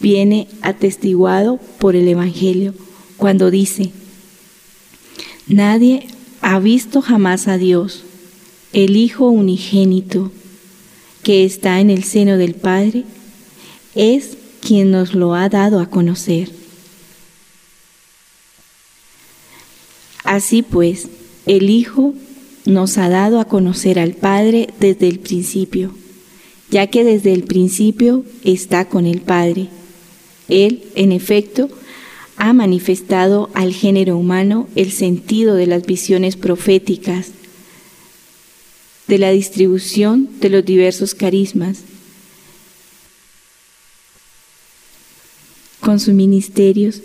viene 0.00 0.48
atestiguado 0.60 1.58
por 1.78 1.96
el 1.96 2.06
Evangelio 2.06 2.74
cuando 3.16 3.50
dice, 3.50 3.90
nadie 5.46 6.06
ha 6.40 6.58
visto 6.58 7.00
jamás 7.00 7.48
a 7.48 7.56
Dios, 7.56 8.02
el 8.72 8.96
Hijo 8.96 9.28
unigénito 9.28 10.30
que 11.22 11.44
está 11.44 11.80
en 11.80 11.88
el 11.88 12.04
seno 12.04 12.36
del 12.36 12.54
Padre, 12.54 13.04
es 13.94 14.36
quien 14.60 14.90
nos 14.90 15.14
lo 15.14 15.34
ha 15.34 15.48
dado 15.48 15.80
a 15.80 15.88
conocer. 15.88 16.61
Así 20.24 20.62
pues, 20.62 21.08
el 21.46 21.70
Hijo 21.70 22.14
nos 22.64 22.98
ha 22.98 23.08
dado 23.08 23.40
a 23.40 23.46
conocer 23.46 23.98
al 23.98 24.12
Padre 24.12 24.68
desde 24.78 25.08
el 25.08 25.18
principio, 25.18 25.94
ya 26.70 26.86
que 26.86 27.04
desde 27.04 27.32
el 27.32 27.44
principio 27.44 28.24
está 28.44 28.88
con 28.88 29.06
el 29.06 29.20
Padre. 29.20 29.68
Él, 30.48 30.84
en 30.94 31.12
efecto, 31.12 31.68
ha 32.36 32.52
manifestado 32.52 33.50
al 33.54 33.72
género 33.72 34.16
humano 34.16 34.68
el 34.74 34.92
sentido 34.92 35.54
de 35.54 35.66
las 35.66 35.84
visiones 35.86 36.36
proféticas, 36.36 37.30
de 39.08 39.18
la 39.18 39.30
distribución 39.30 40.28
de 40.40 40.48
los 40.48 40.64
diversos 40.64 41.14
carismas, 41.14 41.80
con 45.80 45.98
sus 45.98 46.14
ministerios 46.14 47.02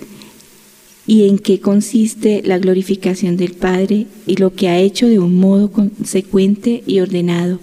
y 1.08 1.30
en 1.30 1.40
qué 1.40 1.62
consiste 1.62 2.42
la 2.44 2.60
glorificación 2.60 3.38
del 3.38 3.54
Padre 3.54 4.08
y 4.28 4.36
lo 4.36 4.54
que 4.54 4.68
ha 4.68 4.78
hecho 4.78 5.08
de 5.08 5.20
un 5.20 5.36
modo 5.36 5.72
consecuente 5.72 6.84
y 6.86 7.00
ordenado, 7.00 7.60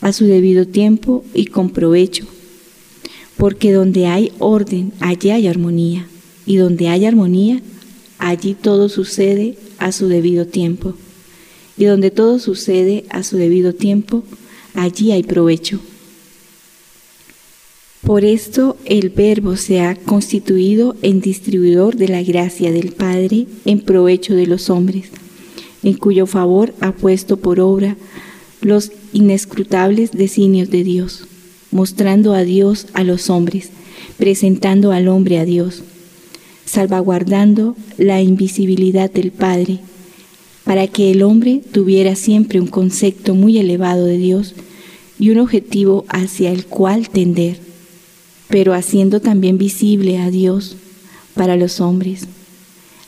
a 0.00 0.12
su 0.12 0.26
debido 0.26 0.66
tiempo 0.66 1.24
y 1.32 1.46
con 1.46 1.70
provecho. 1.70 2.26
Porque 3.36 3.72
donde 3.72 4.06
hay 4.06 4.32
orden, 4.40 4.92
allí 4.98 5.30
hay 5.30 5.46
armonía, 5.46 6.08
y 6.44 6.56
donde 6.56 6.88
hay 6.88 7.06
armonía, 7.06 7.62
allí 8.18 8.54
todo 8.54 8.88
sucede 8.88 9.56
a 9.78 9.92
su 9.92 10.08
debido 10.08 10.46
tiempo. 10.46 10.94
Y 11.78 11.84
donde 11.84 12.10
todo 12.10 12.40
sucede 12.40 13.04
a 13.10 13.22
su 13.22 13.36
debido 13.36 13.74
tiempo, 13.74 14.24
allí 14.74 15.12
hay 15.12 15.22
provecho. 15.22 15.78
Por 18.02 18.24
esto 18.24 18.76
el 18.84 19.10
Verbo 19.10 19.56
se 19.56 19.80
ha 19.80 19.94
constituido 19.94 20.96
en 21.02 21.20
distribuidor 21.20 21.94
de 21.94 22.08
la 22.08 22.20
gracia 22.24 22.72
del 22.72 22.90
Padre 22.90 23.46
en 23.64 23.80
provecho 23.80 24.34
de 24.34 24.48
los 24.48 24.70
hombres, 24.70 25.10
en 25.84 25.94
cuyo 25.94 26.26
favor 26.26 26.74
ha 26.80 26.90
puesto 26.90 27.36
por 27.36 27.60
obra 27.60 27.96
los 28.60 28.90
inescrutables 29.12 30.10
designios 30.10 30.68
de 30.68 30.82
Dios, 30.82 31.28
mostrando 31.70 32.34
a 32.34 32.42
Dios 32.42 32.88
a 32.92 33.04
los 33.04 33.30
hombres, 33.30 33.70
presentando 34.18 34.90
al 34.90 35.06
hombre 35.06 35.38
a 35.38 35.44
Dios, 35.44 35.84
salvaguardando 36.64 37.76
la 37.98 38.20
invisibilidad 38.20 39.12
del 39.12 39.30
Padre, 39.30 39.78
para 40.64 40.88
que 40.88 41.12
el 41.12 41.22
hombre 41.22 41.62
tuviera 41.70 42.16
siempre 42.16 42.60
un 42.60 42.66
concepto 42.66 43.36
muy 43.36 43.58
elevado 43.58 44.06
de 44.06 44.18
Dios 44.18 44.56
y 45.20 45.30
un 45.30 45.38
objetivo 45.38 46.04
hacia 46.08 46.50
el 46.50 46.66
cual 46.66 47.08
tender 47.08 47.71
pero 48.52 48.74
haciendo 48.74 49.22
también 49.22 49.56
visible 49.56 50.18
a 50.18 50.30
Dios 50.30 50.76
para 51.32 51.56
los 51.56 51.80
hombres, 51.80 52.28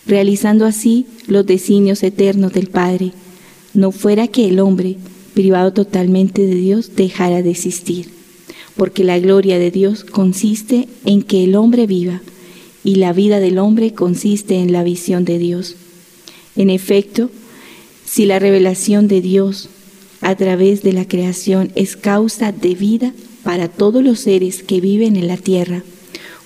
realizando 0.06 0.64
así 0.64 1.04
los 1.26 1.44
designios 1.44 2.02
eternos 2.02 2.54
del 2.54 2.68
Padre, 2.68 3.12
no 3.74 3.92
fuera 3.92 4.26
que 4.26 4.48
el 4.48 4.58
hombre, 4.58 4.96
privado 5.34 5.74
totalmente 5.74 6.46
de 6.46 6.54
Dios, 6.54 6.96
dejara 6.96 7.42
de 7.42 7.50
existir, 7.50 8.08
porque 8.74 9.04
la 9.04 9.18
gloria 9.18 9.58
de 9.58 9.70
Dios 9.70 10.04
consiste 10.04 10.88
en 11.04 11.20
que 11.20 11.44
el 11.44 11.56
hombre 11.56 11.86
viva, 11.86 12.22
y 12.82 12.94
la 12.94 13.12
vida 13.12 13.38
del 13.38 13.58
hombre 13.58 13.92
consiste 13.92 14.56
en 14.56 14.72
la 14.72 14.82
visión 14.82 15.26
de 15.26 15.38
Dios. 15.38 15.76
En 16.57 16.70
efecto, 16.70 17.30
si 18.07 18.24
la 18.24 18.38
revelación 18.38 19.09
de 19.09 19.20
Dios 19.20 19.68
a 20.22 20.37
través 20.37 20.83
de 20.83 20.94
la 20.94 21.07
creación 21.07 21.70
es 21.74 21.96
causa 21.96 22.50
de 22.50 22.74
vida, 22.74 23.12
para 23.44 23.68
todos 23.68 24.02
los 24.02 24.20
seres 24.20 24.62
que 24.62 24.80
viven 24.80 25.16
en 25.16 25.28
la 25.28 25.37
tierra, 25.37 25.83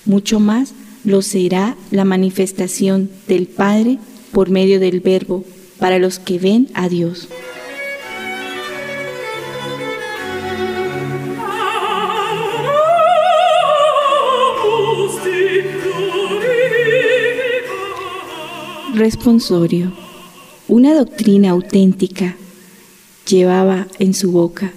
mucho 0.05 0.39
más 0.39 0.73
lo 1.03 1.21
será 1.21 1.75
la 1.91 2.05
manifestación 2.05 3.09
del 3.27 3.47
Padre 3.47 3.97
por 4.31 4.49
medio 4.49 4.79
del 4.79 4.99
Verbo 4.99 5.43
para 5.79 5.97
los 5.97 6.19
que 6.19 6.37
ven 6.37 6.67
a 6.73 6.89
Dios. 6.89 7.29
Responsorio. 18.93 19.93
Una 20.67 20.93
doctrina 20.93 21.51
auténtica 21.51 22.35
llevaba 23.25 23.87
en 23.97 24.13
su 24.13 24.31
boca 24.31 24.73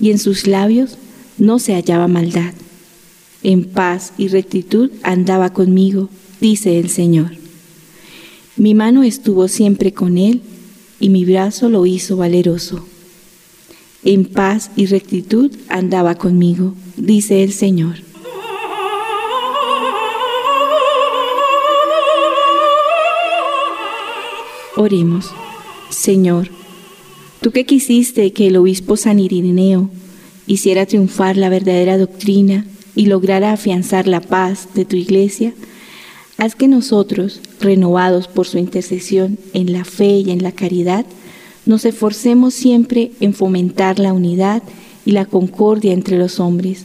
y 0.00 0.10
en 0.10 0.18
sus 0.18 0.46
labios 0.46 0.96
no 1.38 1.58
se 1.58 1.74
hallaba 1.74 2.08
maldad. 2.08 2.52
En 3.42 3.64
paz 3.64 4.12
y 4.18 4.28
rectitud 4.28 4.90
andaba 5.02 5.52
conmigo, 5.52 6.08
dice 6.40 6.78
el 6.78 6.90
Señor. 6.90 7.32
Mi 8.56 8.74
mano 8.74 9.04
estuvo 9.04 9.46
siempre 9.46 9.92
con 9.92 10.18
él 10.18 10.42
y 10.98 11.08
mi 11.10 11.24
brazo 11.24 11.68
lo 11.68 11.86
hizo 11.86 12.16
valeroso. 12.16 12.84
En 14.04 14.24
paz 14.24 14.70
y 14.76 14.86
rectitud 14.86 15.52
andaba 15.68 16.16
conmigo, 16.16 16.74
dice 16.96 17.44
el 17.44 17.52
Señor. 17.52 17.96
Oremos, 24.76 25.30
Señor, 25.90 26.50
tú 27.40 27.50
que 27.50 27.66
quisiste 27.66 28.32
que 28.32 28.46
el 28.46 28.56
obispo 28.56 28.96
San 28.96 29.18
Irineo 29.18 29.90
hiciera 30.48 30.86
triunfar 30.86 31.36
la 31.36 31.50
verdadera 31.50 31.96
doctrina 31.96 32.64
y 32.96 33.06
lograra 33.06 33.52
afianzar 33.52 34.08
la 34.08 34.20
paz 34.20 34.68
de 34.74 34.84
tu 34.84 34.96
iglesia, 34.96 35.52
haz 36.38 36.56
que 36.56 36.66
nosotros, 36.66 37.40
renovados 37.60 38.26
por 38.26 38.48
su 38.48 38.58
intercesión 38.58 39.38
en 39.52 39.72
la 39.72 39.84
fe 39.84 40.18
y 40.18 40.30
en 40.30 40.42
la 40.42 40.50
caridad, 40.50 41.06
nos 41.66 41.84
esforcemos 41.84 42.54
siempre 42.54 43.12
en 43.20 43.34
fomentar 43.34 43.98
la 43.98 44.12
unidad 44.12 44.62
y 45.04 45.12
la 45.12 45.26
concordia 45.26 45.92
entre 45.92 46.18
los 46.18 46.40
hombres. 46.40 46.84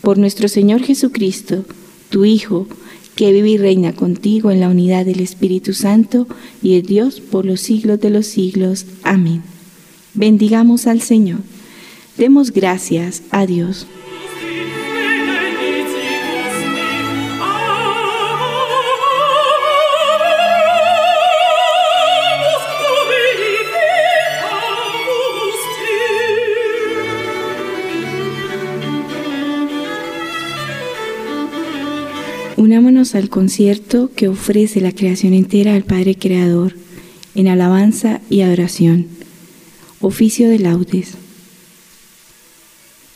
Por 0.00 0.18
nuestro 0.18 0.48
Señor 0.48 0.82
Jesucristo, 0.82 1.64
tu 2.08 2.24
Hijo, 2.24 2.66
que 3.14 3.30
vive 3.30 3.50
y 3.50 3.58
reina 3.58 3.92
contigo 3.92 4.50
en 4.50 4.58
la 4.58 4.68
unidad 4.68 5.04
del 5.04 5.20
Espíritu 5.20 5.74
Santo 5.74 6.26
y 6.62 6.74
de 6.74 6.82
Dios 6.82 7.20
por 7.20 7.44
los 7.44 7.60
siglos 7.60 8.00
de 8.00 8.10
los 8.10 8.26
siglos. 8.26 8.86
Amén. 9.02 9.42
Bendigamos 10.14 10.86
al 10.86 11.02
Señor. 11.02 11.40
Demos 12.16 12.52
gracias 12.52 13.22
a 13.30 13.46
Dios. 13.46 13.86
Unámonos 32.56 33.14
al 33.14 33.28
concierto 33.28 34.10
que 34.14 34.28
ofrece 34.28 34.80
la 34.80 34.92
creación 34.92 35.32
entera 35.32 35.74
al 35.74 35.82
Padre 35.84 36.14
Creador 36.14 36.74
en 37.34 37.48
alabanza 37.48 38.20
y 38.30 38.42
adoración. 38.42 39.08
Oficio 40.00 40.48
de 40.48 40.58
laudes. 40.58 41.16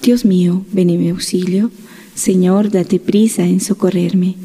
Dios 0.06 0.24
mío, 0.24 0.64
ven 0.70 0.88
en 0.90 1.00
mi 1.00 1.08
auxilio. 1.08 1.72
Señor, 2.14 2.70
date 2.70 3.00
prisa 3.00 3.44
en 3.44 3.58
socorrerme. 3.60 4.36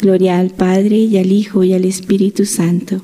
Gloria 0.00 0.38
al 0.38 0.48
Padre 0.48 0.96
y 0.96 1.18
al 1.18 1.30
Hijo 1.30 1.62
y 1.62 1.74
al 1.74 1.84
Espíritu 1.84 2.46
Santo, 2.46 3.02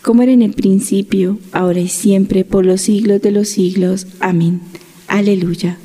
como 0.00 0.22
era 0.22 0.30
en 0.30 0.42
el 0.42 0.52
principio, 0.52 1.40
ahora 1.50 1.80
y 1.80 1.88
siempre, 1.88 2.44
por 2.44 2.64
los 2.64 2.82
siglos 2.82 3.20
de 3.20 3.32
los 3.32 3.48
siglos. 3.48 4.06
Amén. 4.20 4.60
Aleluya. 5.08 5.76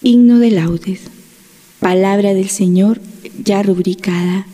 Himno 0.00 0.38
de 0.38 0.50
laudes. 0.50 1.02
Palabra 1.78 2.32
del 2.32 2.48
Señor 2.48 3.02
ya 3.44 3.62
rubricada. 3.62 4.46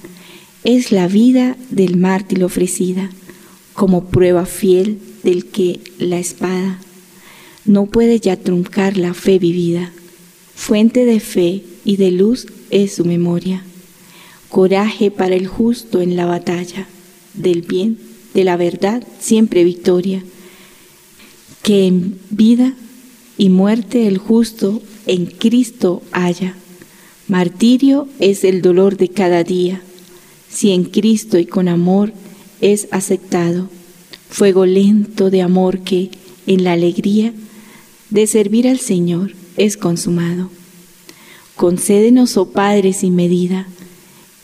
Es 0.64 0.90
la 0.90 1.06
vida 1.06 1.56
del 1.70 1.96
mártir 1.96 2.42
ofrecida, 2.42 3.10
como 3.74 4.06
prueba 4.06 4.44
fiel 4.44 4.98
del 5.22 5.46
que 5.46 5.78
la 6.00 6.18
espada 6.18 6.80
no 7.64 7.86
puede 7.86 8.20
ya 8.20 8.36
truncar 8.36 8.96
la 8.96 9.14
fe 9.14 9.38
vivida. 9.38 9.92
Fuente 10.54 11.04
de 11.04 11.20
fe 11.20 11.64
y 11.84 11.96
de 11.96 12.10
luz 12.10 12.46
es 12.70 12.94
su 12.94 13.04
memoria. 13.04 13.64
Coraje 14.48 15.10
para 15.10 15.34
el 15.34 15.46
justo 15.46 16.00
en 16.00 16.16
la 16.16 16.26
batalla, 16.26 16.86
del 17.34 17.62
bien, 17.62 17.98
de 18.34 18.44
la 18.44 18.56
verdad, 18.56 19.02
siempre 19.18 19.64
victoria. 19.64 20.22
Que 21.62 21.86
en 21.86 22.18
vida 22.30 22.74
y 23.36 23.48
muerte 23.48 24.06
el 24.06 24.18
justo 24.18 24.82
en 25.06 25.26
Cristo 25.26 26.02
haya, 26.12 26.54
Martirio 27.26 28.06
es 28.20 28.44
el 28.44 28.60
dolor 28.60 28.98
de 28.98 29.08
cada 29.08 29.44
día, 29.44 29.80
si 30.50 30.72
en 30.72 30.84
Cristo 30.84 31.38
y 31.38 31.46
con 31.46 31.68
amor 31.68 32.12
es 32.60 32.86
aceptado. 32.90 33.70
Fuego 34.28 34.66
lento 34.66 35.30
de 35.30 35.40
amor 35.40 35.80
que, 35.80 36.10
en 36.46 36.64
la 36.64 36.72
alegría 36.72 37.32
de 38.14 38.28
servir 38.28 38.68
al 38.68 38.78
Señor, 38.78 39.32
es 39.56 39.76
consumado. 39.76 40.48
Concédenos, 41.56 42.36
oh 42.36 42.46
Padre, 42.46 42.92
sin 42.92 43.16
medida, 43.16 43.66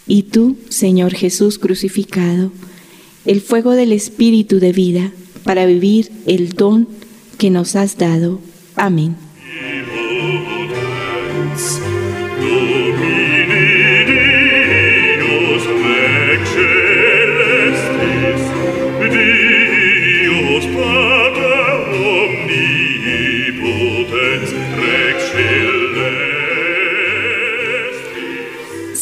y 0.09 0.25
tú, 0.25 0.57
Señor 0.69 1.15
Jesús 1.15 1.61
crucificado, 1.61 2.51
el 3.25 3.41
fuego 3.41 3.71
del 3.73 3.93
Espíritu 3.93 4.59
de 4.59 4.73
vida 4.73 5.13
para 5.45 5.67
vivir 5.67 6.11
el 6.27 6.49
don 6.49 6.89
que 7.39 7.51
nos 7.51 7.77
has 7.77 7.97
dado. 7.97 8.41
Amén. 8.75 9.15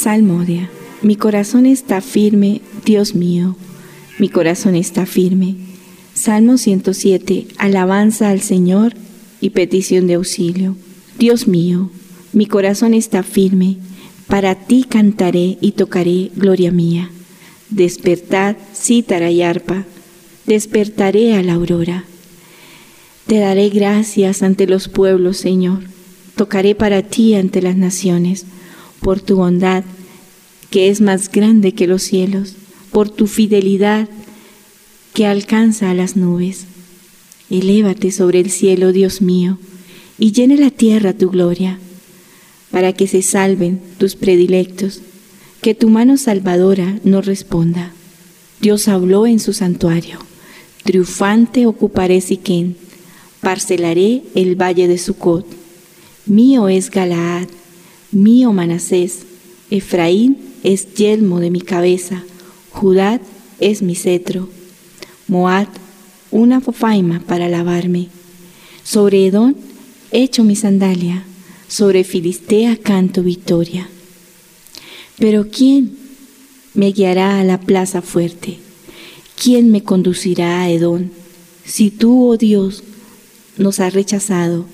Salmodia. 0.08 0.70
Mi 1.02 1.16
corazón 1.16 1.66
está 1.66 2.00
firme, 2.00 2.62
Dios 2.82 3.14
mío. 3.14 3.56
Mi 4.18 4.30
corazón 4.30 4.74
está 4.74 5.04
firme. 5.04 5.56
Salmo 6.14 6.56
107. 6.56 7.48
Alabanza 7.58 8.30
al 8.30 8.40
Señor 8.40 8.94
y 9.42 9.50
petición 9.50 10.06
de 10.06 10.14
auxilio. 10.14 10.76
Dios 11.18 11.46
mío, 11.46 11.90
mi 12.32 12.46
corazón 12.46 12.94
está 12.94 13.22
firme. 13.22 13.76
Para 14.28 14.54
ti 14.54 14.86
cantaré 14.88 15.58
y 15.60 15.72
tocaré 15.72 16.30
gloria 16.34 16.72
mía. 16.72 17.10
Despertad, 17.68 18.56
cítara 18.74 19.30
y 19.30 19.42
arpa. 19.42 19.84
Despertaré 20.46 21.34
a 21.34 21.42
la 21.42 21.52
aurora. 21.52 22.06
Te 23.26 23.40
daré 23.40 23.68
gracias 23.68 24.42
ante 24.42 24.66
los 24.66 24.88
pueblos, 24.88 25.36
Señor. 25.36 25.80
Tocaré 26.34 26.74
para 26.74 27.02
ti 27.02 27.34
ante 27.34 27.60
las 27.60 27.76
naciones 27.76 28.46
por 29.00 29.20
tu 29.20 29.36
bondad, 29.36 29.84
que 30.70 30.88
es 30.88 31.00
más 31.00 31.30
grande 31.30 31.72
que 31.72 31.86
los 31.86 32.02
cielos, 32.02 32.54
por 32.92 33.08
tu 33.08 33.26
fidelidad, 33.26 34.08
que 35.14 35.26
alcanza 35.26 35.90
a 35.90 35.94
las 35.94 36.16
nubes. 36.16 36.66
Elévate 37.50 38.10
sobre 38.10 38.40
el 38.40 38.50
cielo, 38.50 38.92
Dios 38.92 39.22
mío, 39.22 39.58
y 40.18 40.32
llene 40.32 40.56
la 40.56 40.70
tierra 40.70 41.12
tu 41.12 41.30
gloria, 41.30 41.78
para 42.70 42.92
que 42.92 43.06
se 43.06 43.22
salven 43.22 43.80
tus 43.98 44.16
predilectos, 44.16 45.00
que 45.62 45.74
tu 45.74 45.88
mano 45.88 46.16
salvadora 46.16 46.98
no 47.04 47.22
responda. 47.22 47.92
Dios 48.60 48.88
habló 48.88 49.26
en 49.26 49.40
su 49.40 49.52
santuario, 49.52 50.18
triunfante 50.84 51.66
ocuparé 51.66 52.20
Siquén, 52.20 52.76
parcelaré 53.40 54.22
el 54.34 54.60
valle 54.60 54.88
de 54.88 54.98
Sucot. 54.98 55.46
Mío 56.26 56.68
es 56.68 56.90
Galaad, 56.90 57.48
Mío 58.10 58.52
Manasés, 58.52 59.20
Efraín 59.70 60.47
es 60.68 60.92
yelmo 60.94 61.40
de 61.40 61.50
mi 61.50 61.62
cabeza, 61.62 62.24
Judá 62.70 63.22
es 63.58 63.80
mi 63.80 63.94
cetro, 63.94 64.50
Moab 65.26 65.66
una 66.30 66.60
fofaima 66.60 67.20
para 67.20 67.48
lavarme. 67.48 68.08
Sobre 68.84 69.26
Edón 69.26 69.56
echo 70.10 70.44
mi 70.44 70.56
sandalia, 70.56 71.24
sobre 71.68 72.04
Filistea 72.04 72.76
canto 72.76 73.22
victoria. 73.22 73.88
Pero 75.18 75.48
¿quién 75.50 75.96
me 76.74 76.92
guiará 76.92 77.40
a 77.40 77.44
la 77.44 77.58
plaza 77.58 78.02
fuerte? 78.02 78.58
¿Quién 79.42 79.70
me 79.70 79.82
conducirá 79.82 80.60
a 80.60 80.70
Edón? 80.70 81.12
Si 81.64 81.90
tú, 81.90 82.28
oh 82.28 82.36
Dios, 82.36 82.84
nos 83.56 83.80
has 83.80 83.94
rechazado 83.94 84.66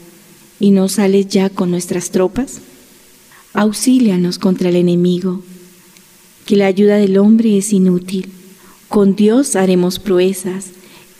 y 0.59 0.73
no 0.73 0.89
sales 0.89 1.29
ya 1.29 1.51
con 1.51 1.71
nuestras 1.71 2.11
tropas? 2.11 2.59
Auxílianos 3.53 4.41
contra 4.41 4.71
el 4.71 4.77
enemigo, 4.77 5.43
que 6.45 6.57
la 6.57 6.67
ayuda 6.67 6.97
del 6.97 7.19
hombre 7.19 7.57
es 7.59 7.73
inútil. 7.73 8.33
Con 8.89 9.17
Dios 9.17 9.57
haremos 9.57 9.99
proezas, 9.99 10.71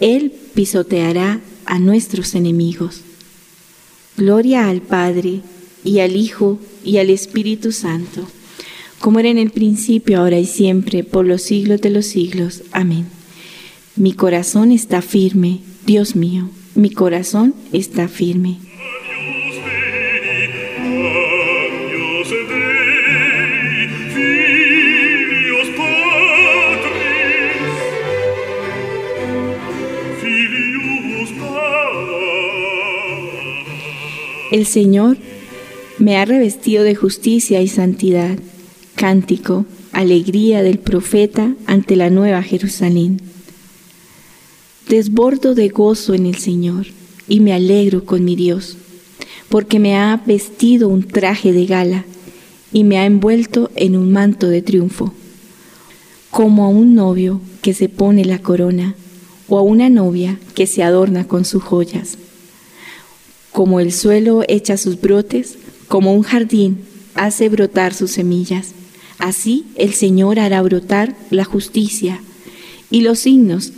Él 0.01 0.33
pisoteará 0.55 1.41
a 1.67 1.79
nuestros 1.79 2.35
enemigos. 2.35 3.01
Gloria 4.17 4.69
al 4.69 4.81
Padre, 4.81 5.41
y 5.85 6.01
al 6.01 6.17
Hijo, 6.17 6.59
y 6.85 6.99
al 6.99 7.11
Espíritu 7.11 7.73
Santo, 7.73 8.27
como 9.01 9.21
era 9.21 9.29
en 9.29 9.39
el 9.39 9.51
principio, 9.51 10.19
ahora 10.19 10.39
y 10.39 10.47
siempre, 10.47 11.05
por 11.05 11.27
los 11.27 11.43
siglos 11.43 11.81
de 11.81 11.91
los 11.91 12.07
siglos. 12.07 12.63
Amén. 12.73 13.07
Mi 13.97 14.15
corazón 14.15 14.71
está 14.71 15.03
firme, 15.03 15.61
Dios 15.85 16.17
mío, 16.17 16.49
mi 16.75 16.91
corazón 16.91 17.55
está 17.73 18.09
firme. 18.09 18.59
El 34.55 34.67
Señor 34.67 35.17
me 35.99 36.17
ha 36.17 36.25
revestido 36.25 36.85
de 36.85 36.95
justicia 36.95 37.61
y 37.61 37.67
santidad, 37.67 38.39
cántico, 38.95 39.67
alegría 39.91 40.63
del 40.63 40.79
profeta 40.79 41.57
ante 41.67 41.97
la 41.97 42.09
nueva 42.09 42.41
Jerusalén. 42.41 43.21
Desbordo 44.89 45.57
de 45.57 45.71
gozo 45.71 46.15
en 46.15 46.27
el 46.27 46.37
Señor 46.37 46.87
y 47.27 47.41
me 47.41 47.53
alegro 47.53 48.05
con 48.05 48.25
mi 48.25 48.37
Dios, 48.37 48.77
porque 49.49 49.81
me 49.81 49.97
ha 49.97 50.23
vestido 50.25 50.89
un 50.89 51.03
traje 51.03 51.53
de 51.53 51.67
gala 51.67 52.05
y 52.73 52.85
me 52.85 52.99
ha 52.99 53.07
envuelto 53.07 53.73
en 53.75 53.97
un 53.97 54.13
manto 54.13 54.47
de 54.47 54.63
triunfo, 54.63 55.13
como 56.31 56.65
a 56.65 56.69
un 56.69 56.95
novio 56.95 57.41
que 57.61 57.75
se 57.75 57.89
pone 57.89 58.25
la 58.25 58.39
corona 58.39 58.95
o 59.49 59.59
a 59.59 59.63
una 59.63 59.91
novia 59.91 60.39
que 60.55 60.69
se 60.69 60.85
adorna 60.85 61.27
con 61.27 61.45
sus 61.45 61.61
joyas 61.61 62.19
como 63.55 63.79
el 63.79 63.93
suelo 63.93 64.43
echa 64.49 64.77
sus 64.77 65.01
brotes, 65.01 65.59
como 65.87 66.13
un 66.13 66.25
jardín 66.25 66.81
hace 67.15 67.49
brotar 67.49 67.95
sus 67.95 68.11
semillas. 68.11 68.73
Así 69.19 69.65
el 69.77 69.95
Señor 69.95 70.41
hará 70.41 70.61
brotar 70.61 71.15
la 71.31 71.45
justicia 71.45 72.21
y 72.91 73.03
los 73.03 73.21
signos 73.21 73.73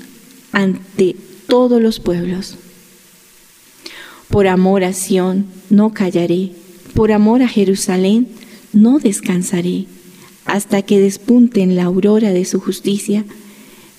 ante 0.51 1.15
todos 1.47 1.83
los 1.83 2.01
pueblos. 2.01 2.57
Por 4.31 4.47
amor 4.47 4.83
a 4.83 4.95
Sión 4.95 5.45
no 5.69 5.93
callaré, 5.93 6.53
por 6.95 7.13
amor 7.13 7.43
a 7.43 7.49
Jerusalén 7.49 8.29
no 8.73 8.99
descansaré, 8.99 9.85
hasta 10.47 10.81
que 10.81 11.01
despunten 11.01 11.77
la 11.77 11.85
aurora 11.85 12.31
de 12.31 12.47
su 12.47 12.61
justicia 12.61 13.27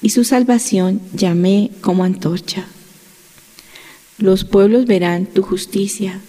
y 0.01 0.09
su 0.09 0.23
salvación 0.23 1.01
llamé 1.13 1.69
como 1.81 2.03
antorcha. 2.03 2.65
Los 4.17 4.45
pueblos 4.45 4.87
verán 4.87 5.27
tu 5.27 5.43
justicia 5.43 6.19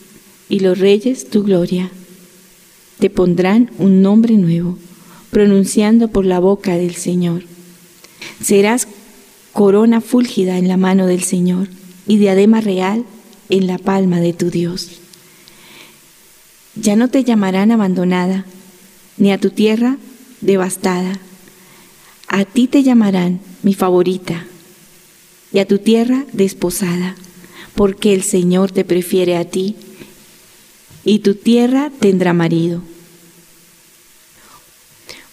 y 0.50 0.60
los 0.60 0.78
reyes 0.78 1.30
tu 1.30 1.42
gloria. 1.42 1.90
Te 2.98 3.08
pondrán 3.08 3.70
un 3.78 4.02
nombre 4.02 4.34
nuevo, 4.34 4.76
pronunciando 5.30 6.08
por 6.08 6.26
la 6.26 6.38
boca 6.38 6.76
del 6.76 6.94
Señor. 6.96 7.44
Serás 8.42 8.88
corona 9.54 10.02
fúlgida 10.02 10.58
en 10.58 10.68
la 10.68 10.76
mano 10.76 11.06
del 11.06 11.22
Señor 11.22 11.68
y 12.06 12.18
diadema 12.18 12.60
real 12.60 13.06
en 13.48 13.66
la 13.66 13.78
palma 13.78 14.20
de 14.20 14.34
tu 14.34 14.50
Dios. 14.50 15.00
Ya 16.74 16.94
no 16.94 17.08
te 17.08 17.24
llamarán 17.24 17.72
abandonada, 17.72 18.44
ni 19.16 19.32
a 19.32 19.38
tu 19.38 19.48
tierra 19.48 19.96
devastada. 20.42 21.18
A 22.28 22.44
ti 22.44 22.66
te 22.66 22.82
llamarán 22.82 23.40
mi 23.62 23.72
favorita, 23.72 24.44
y 25.54 25.60
a 25.60 25.66
tu 25.66 25.78
tierra 25.78 26.26
desposada 26.34 27.16
porque 27.78 28.12
el 28.12 28.24
Señor 28.24 28.72
te 28.72 28.84
prefiere 28.84 29.36
a 29.36 29.44
ti, 29.44 29.76
y 31.04 31.20
tu 31.20 31.36
tierra 31.36 31.92
tendrá 32.00 32.32
marido. 32.32 32.82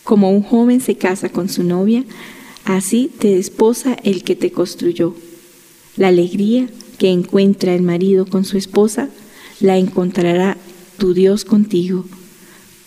Como 0.03 0.29
un 0.29 0.43
joven 0.43 0.79
se 0.79 0.95
casa 0.95 1.29
con 1.29 1.49
su 1.49 1.63
novia, 1.63 2.03
así 2.63 3.09
te 3.17 3.29
desposa 3.29 3.97
el 4.03 4.23
que 4.23 4.35
te 4.35 4.51
construyó. 4.51 5.15
La 5.97 6.09
alegría 6.09 6.69
que 6.99 7.09
encuentra 7.09 7.73
el 7.73 7.81
marido 7.81 8.27
con 8.27 8.45
su 8.45 8.59
esposa, 8.59 9.09
la 9.59 9.79
encontrará 9.79 10.55
tu 10.99 11.15
Dios 11.15 11.45
contigo. 11.45 12.05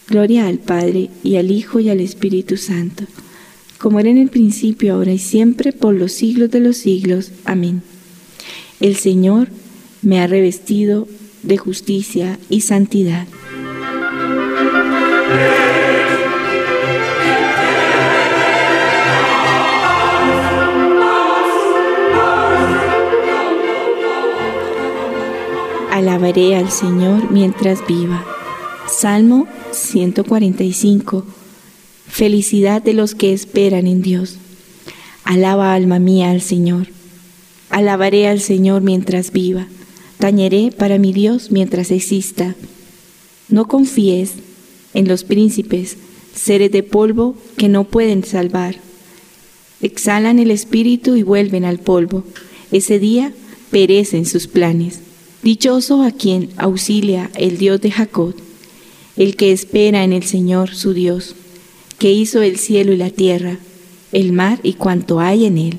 Gloria 0.06 0.46
al 0.46 0.60
Padre 0.60 1.10
y 1.24 1.34
al 1.34 1.50
Hijo 1.50 1.80
y 1.80 1.88
al 1.88 1.98
Espíritu 1.98 2.58
Santo, 2.58 3.06
como 3.78 3.98
era 3.98 4.08
en 4.08 4.18
el 4.18 4.30
principio, 4.30 4.94
ahora 4.94 5.12
y 5.12 5.18
siempre, 5.18 5.72
por 5.72 5.96
los 5.96 6.12
siglos 6.12 6.52
de 6.52 6.60
los 6.60 6.76
siglos. 6.76 7.32
Amén. 7.44 7.82
El 8.80 8.96
Señor 8.96 9.48
me 10.02 10.20
ha 10.20 10.26
revestido 10.28 11.08
de 11.42 11.56
justicia 11.56 12.38
y 12.48 12.60
santidad. 12.60 13.26
Alabaré 25.90 26.54
al 26.54 26.70
Señor 26.70 27.32
mientras 27.32 27.84
viva. 27.84 28.24
Salmo 28.86 29.48
145. 29.72 31.26
Felicidad 32.06 32.80
de 32.80 32.92
los 32.92 33.16
que 33.16 33.32
esperan 33.32 33.88
en 33.88 34.02
Dios. 34.02 34.36
Alaba 35.24 35.74
alma 35.74 35.98
mía 35.98 36.30
al 36.30 36.40
Señor. 36.40 36.97
Alabaré 37.70 38.28
al 38.28 38.40
Señor 38.40 38.82
mientras 38.82 39.32
viva. 39.32 39.66
Tañeré 40.18 40.72
para 40.76 40.98
mi 40.98 41.12
Dios 41.12 41.50
mientras 41.50 41.90
exista. 41.90 42.56
No 43.48 43.68
confíes 43.68 44.34
en 44.94 45.06
los 45.06 45.24
príncipes, 45.24 45.96
seres 46.34 46.72
de 46.72 46.82
polvo 46.82 47.36
que 47.56 47.68
no 47.68 47.84
pueden 47.84 48.24
salvar. 48.24 48.76
Exhalan 49.80 50.38
el 50.38 50.50
espíritu 50.50 51.16
y 51.16 51.22
vuelven 51.22 51.64
al 51.64 51.78
polvo. 51.78 52.24
Ese 52.72 52.98
día 52.98 53.32
perecen 53.70 54.26
sus 54.26 54.46
planes. 54.46 55.00
Dichoso 55.42 56.02
a 56.02 56.10
quien 56.10 56.50
auxilia 56.56 57.30
el 57.36 57.58
Dios 57.58 57.80
de 57.80 57.92
Jacob, 57.92 58.34
el 59.16 59.36
que 59.36 59.52
espera 59.52 60.02
en 60.02 60.12
el 60.12 60.24
Señor 60.24 60.74
su 60.74 60.94
Dios, 60.94 61.36
que 61.98 62.12
hizo 62.12 62.42
el 62.42 62.58
cielo 62.58 62.92
y 62.92 62.96
la 62.96 63.10
tierra, 63.10 63.58
el 64.10 64.32
mar 64.32 64.58
y 64.62 64.74
cuanto 64.74 65.20
hay 65.20 65.46
en 65.46 65.58
él, 65.58 65.78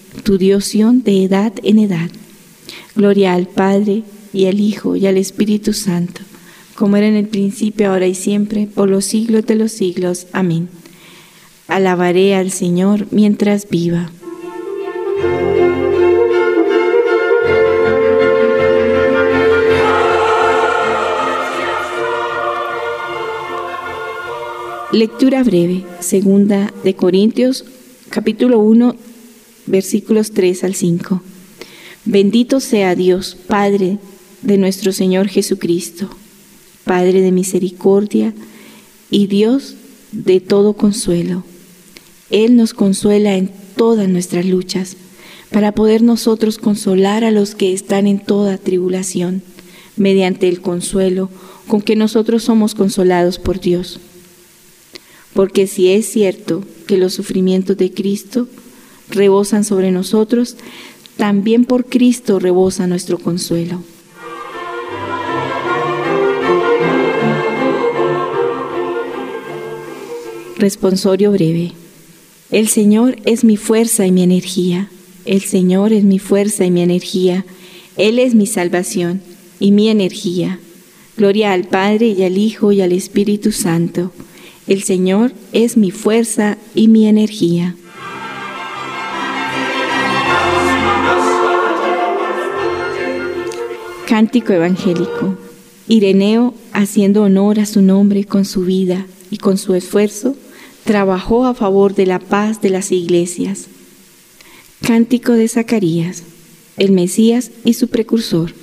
tu 0.23 0.37
Dios 0.37 0.71
de 0.71 1.23
edad 1.23 1.53
en 1.63 1.79
edad. 1.79 2.09
Gloria 2.95 3.33
al 3.33 3.47
Padre, 3.47 4.03
y 4.33 4.45
al 4.45 4.59
Hijo, 4.59 4.95
y 4.95 5.07
al 5.07 5.17
Espíritu 5.17 5.73
Santo, 5.73 6.21
como 6.75 6.97
era 6.97 7.07
en 7.07 7.15
el 7.15 7.27
principio, 7.27 7.91
ahora 7.91 8.07
y 8.07 8.15
siempre, 8.15 8.67
por 8.67 8.89
los 8.89 9.05
siglos 9.05 9.45
de 9.45 9.55
los 9.55 9.71
siglos. 9.71 10.27
Amén. 10.31 10.69
Alabaré 11.67 12.35
al 12.35 12.51
Señor 12.51 13.07
mientras 13.11 13.69
viva. 13.69 14.11
Lectura 24.91 25.41
breve, 25.43 25.85
segunda 26.01 26.73
de 26.83 26.95
Corintios, 26.95 27.63
capítulo 28.09 28.59
1, 28.59 28.95
versículos 29.71 30.31
3 30.31 30.63
al 30.63 30.75
5. 30.75 31.21
Bendito 32.05 32.59
sea 32.59 32.95
Dios, 32.95 33.37
Padre 33.47 33.97
de 34.41 34.57
nuestro 34.57 34.91
Señor 34.91 35.27
Jesucristo, 35.27 36.09
Padre 36.83 37.21
de 37.21 37.31
misericordia 37.31 38.33
y 39.09 39.27
Dios 39.27 39.75
de 40.11 40.41
todo 40.41 40.73
consuelo. 40.73 41.43
Él 42.29 42.55
nos 42.55 42.73
consuela 42.73 43.35
en 43.35 43.51
todas 43.75 44.07
nuestras 44.07 44.45
luchas, 44.45 44.97
para 45.49 45.73
poder 45.73 46.01
nosotros 46.01 46.57
consolar 46.57 47.23
a 47.25 47.31
los 47.31 47.55
que 47.55 47.73
están 47.73 48.07
en 48.07 48.19
toda 48.19 48.57
tribulación, 48.57 49.41
mediante 49.97 50.47
el 50.47 50.61
consuelo 50.61 51.29
con 51.67 51.81
que 51.81 51.95
nosotros 51.95 52.43
somos 52.43 52.73
consolados 52.73 53.37
por 53.37 53.59
Dios 53.59 53.99
porque 55.33 55.67
si 55.67 55.89
es 55.89 56.07
cierto 56.07 56.63
que 56.87 56.97
los 56.97 57.13
sufrimientos 57.13 57.77
de 57.77 57.91
Cristo 57.91 58.47
rebosan 59.11 59.63
sobre 59.63 59.91
nosotros, 59.91 60.57
también 61.17 61.65
por 61.65 61.85
Cristo 61.85 62.39
rebosa 62.39 62.87
nuestro 62.87 63.17
consuelo. 63.19 63.83
Responsorio 70.57 71.31
breve. 71.31 71.73
El 72.51 72.67
Señor 72.67 73.17
es 73.25 73.43
mi 73.43 73.57
fuerza 73.57 74.05
y 74.05 74.11
mi 74.11 74.23
energía. 74.23 74.89
El 75.25 75.41
Señor 75.41 75.93
es 75.93 76.03
mi 76.03 76.19
fuerza 76.19 76.65
y 76.65 76.71
mi 76.71 76.81
energía. 76.81 77.45
Él 77.97 78.19
es 78.19 78.35
mi 78.35 78.45
salvación 78.45 79.21
y 79.59 79.71
mi 79.71 79.89
energía. 79.89 80.59
Gloria 81.17 81.53
al 81.53 81.65
Padre 81.65 82.07
y 82.07 82.23
al 82.23 82.37
Hijo 82.37 82.71
y 82.71 82.81
al 82.81 82.91
Espíritu 82.91 83.51
Santo 83.51 84.11
el 84.67 84.83
Señor 84.83 85.33
es 85.53 85.75
mi 85.75 85.91
fuerza 85.91 86.57
y 86.75 86.87
mi 86.87 87.07
energía. 87.07 87.75
Cántico 94.11 94.51
evangélico. 94.51 95.37
Ireneo, 95.87 96.53
haciendo 96.73 97.23
honor 97.23 97.61
a 97.61 97.65
su 97.65 97.81
nombre 97.81 98.25
con 98.25 98.43
su 98.43 98.65
vida 98.65 99.05
y 99.29 99.37
con 99.37 99.57
su 99.57 99.73
esfuerzo, 99.73 100.35
trabajó 100.83 101.45
a 101.45 101.53
favor 101.53 101.95
de 101.95 102.05
la 102.05 102.19
paz 102.19 102.59
de 102.61 102.71
las 102.71 102.91
iglesias. 102.91 103.67
Cántico 104.81 105.31
de 105.31 105.47
Zacarías, 105.47 106.23
el 106.75 106.91
Mesías 106.91 107.51
y 107.63 107.75
su 107.75 107.87
precursor. 107.87 108.53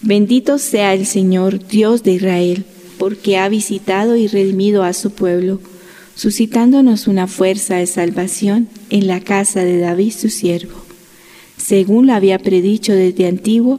Bendito 0.00 0.58
sea 0.58 0.92
el 0.92 1.06
Señor, 1.06 1.64
Dios 1.68 2.02
de 2.02 2.14
Israel 2.14 2.64
porque 2.98 3.38
ha 3.38 3.48
visitado 3.48 4.16
y 4.16 4.26
redimido 4.26 4.82
a 4.82 4.92
su 4.92 5.12
pueblo, 5.12 5.60
suscitándonos 6.16 7.06
una 7.06 7.28
fuerza 7.28 7.76
de 7.76 7.86
salvación 7.86 8.66
en 8.90 9.06
la 9.06 9.20
casa 9.20 9.62
de 9.62 9.78
David 9.78 10.10
su 10.10 10.30
siervo, 10.30 10.74
según 11.58 12.08
lo 12.08 12.14
había 12.14 12.40
predicho 12.40 12.92
desde 12.92 13.28
antiguo 13.28 13.78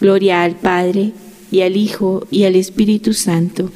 Gloria 0.00 0.42
al 0.42 0.56
Padre, 0.56 1.12
y 1.50 1.60
al 1.60 1.76
Hijo, 1.76 2.26
y 2.30 2.44
al 2.44 2.56
Espíritu 2.56 3.12
Santo, 3.12 3.70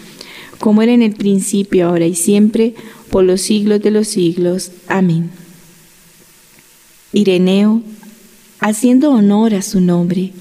como 0.59 0.83
era 0.83 0.93
en 0.93 1.03
el 1.03 1.15
principio, 1.15 1.89
ahora 1.89 2.07
y 2.07 2.15
siempre, 2.15 2.75
por 3.11 3.25
los 3.25 3.41
siglos 3.41 3.81
de 3.81 3.93
los 3.93 4.09
siglos. 4.09 4.73
Amén. 4.89 5.31
Ireneo, 7.13 7.83
haciendo 8.59 9.13
honor 9.13 9.55
a 9.55 9.63
su 9.63 9.81
nombre, 9.81 10.33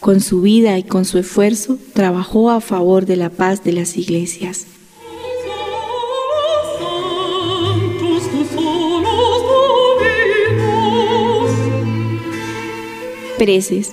con 0.00 0.20
su 0.20 0.42
vida 0.42 0.76
y 0.78 0.82
con 0.82 1.04
su 1.04 1.18
esfuerzo, 1.18 1.78
trabajó 1.92 2.50
a 2.50 2.60
favor 2.60 3.06
de 3.06 3.16
la 3.16 3.30
paz 3.30 3.62
de 3.64 3.72
las 3.72 3.96
iglesias. 3.96 4.66
Preces. 13.38 13.92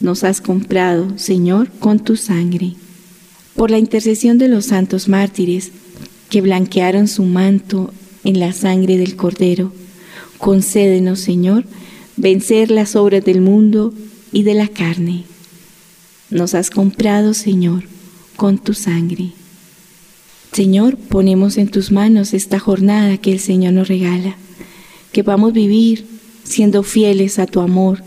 Nos 0.00 0.24
has 0.24 0.40
comprado, 0.40 1.18
Señor, 1.18 1.70
con 1.78 2.00
tu 2.00 2.16
sangre. 2.16 2.74
Por 3.54 3.70
la 3.70 3.78
intercesión 3.78 4.38
de 4.38 4.48
los 4.48 4.66
santos 4.66 5.08
mártires 5.08 5.70
que 6.28 6.40
blanquearon 6.40 7.08
su 7.08 7.24
manto 7.24 7.92
en 8.24 8.40
la 8.40 8.52
sangre 8.52 8.98
del 8.98 9.16
Cordero, 9.16 9.72
concédenos, 10.38 11.20
Señor, 11.20 11.64
vencer 12.16 12.70
las 12.70 12.96
obras 12.96 13.24
del 13.24 13.40
mundo 13.40 13.94
y 14.32 14.42
de 14.42 14.54
la 14.54 14.68
carne 14.68 15.24
nos 16.34 16.54
has 16.54 16.70
comprado, 16.70 17.32
Señor, 17.32 17.84
con 18.36 18.58
tu 18.58 18.74
sangre. 18.74 19.30
Señor, 20.52 20.96
ponemos 20.96 21.56
en 21.58 21.68
tus 21.68 21.92
manos 21.92 22.34
esta 22.34 22.58
jornada 22.58 23.18
que 23.18 23.32
el 23.32 23.38
Señor 23.38 23.72
nos 23.72 23.88
regala, 23.88 24.36
que 25.12 25.22
vamos 25.22 25.50
a 25.50 25.54
vivir 25.54 26.06
siendo 26.42 26.82
fieles 26.82 27.38
a 27.38 27.46
tu 27.46 27.60
amor, 27.60 28.02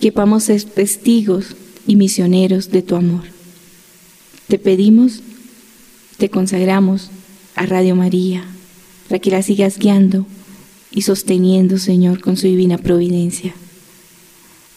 que 0.00 0.10
vamos 0.10 0.44
ser 0.44 0.62
testigos 0.64 1.56
y 1.86 1.96
misioneros 1.96 2.70
de 2.70 2.82
tu 2.82 2.96
amor. 2.96 3.22
Te 4.48 4.58
pedimos, 4.58 5.22
te 6.16 6.28
consagramos 6.30 7.10
a 7.54 7.66
Radio 7.66 7.96
María, 7.96 8.44
para 9.08 9.18
que 9.18 9.30
la 9.30 9.42
sigas 9.42 9.78
guiando 9.78 10.26
y 10.90 11.02
sosteniendo, 11.02 11.78
Señor, 11.78 12.20
con 12.20 12.36
su 12.36 12.46
divina 12.46 12.78
providencia. 12.78 13.54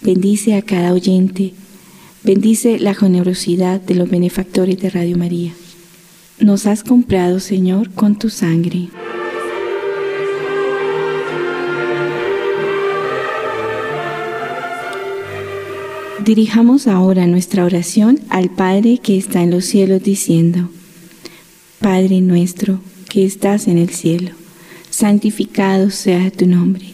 Bendice 0.01 0.55
a 0.55 0.62
cada 0.62 0.93
oyente 0.93 1.53
Bendice 2.21 2.79
la 2.79 2.93
generosidad 2.93 3.79
de 3.79 3.95
los 3.95 4.10
benefactores 4.10 4.77
de 4.79 4.89
Radio 4.89 5.17
María. 5.17 5.53
Nos 6.39 6.65
has 6.65 6.84
comprado, 6.84 7.39
Señor, 7.39 7.91
con 7.91 8.19
tu 8.19 8.29
sangre. 8.29 8.89
Dirijamos 16.30 16.86
ahora 16.86 17.26
nuestra 17.26 17.65
oración 17.65 18.20
al 18.30 18.52
Padre 18.52 19.00
que 19.00 19.18
está 19.18 19.42
en 19.42 19.50
los 19.50 19.65
cielos 19.65 20.04
diciendo, 20.04 20.70
Padre 21.80 22.22
nuestro 22.22 22.82
que 23.10 23.26
estás 23.26 23.68
en 23.68 23.80
el 23.80 23.89
cielo, 23.89 24.30
santificado 24.92 25.89
sea 25.89 26.30
tu 26.30 26.46
nombre, 26.46 26.94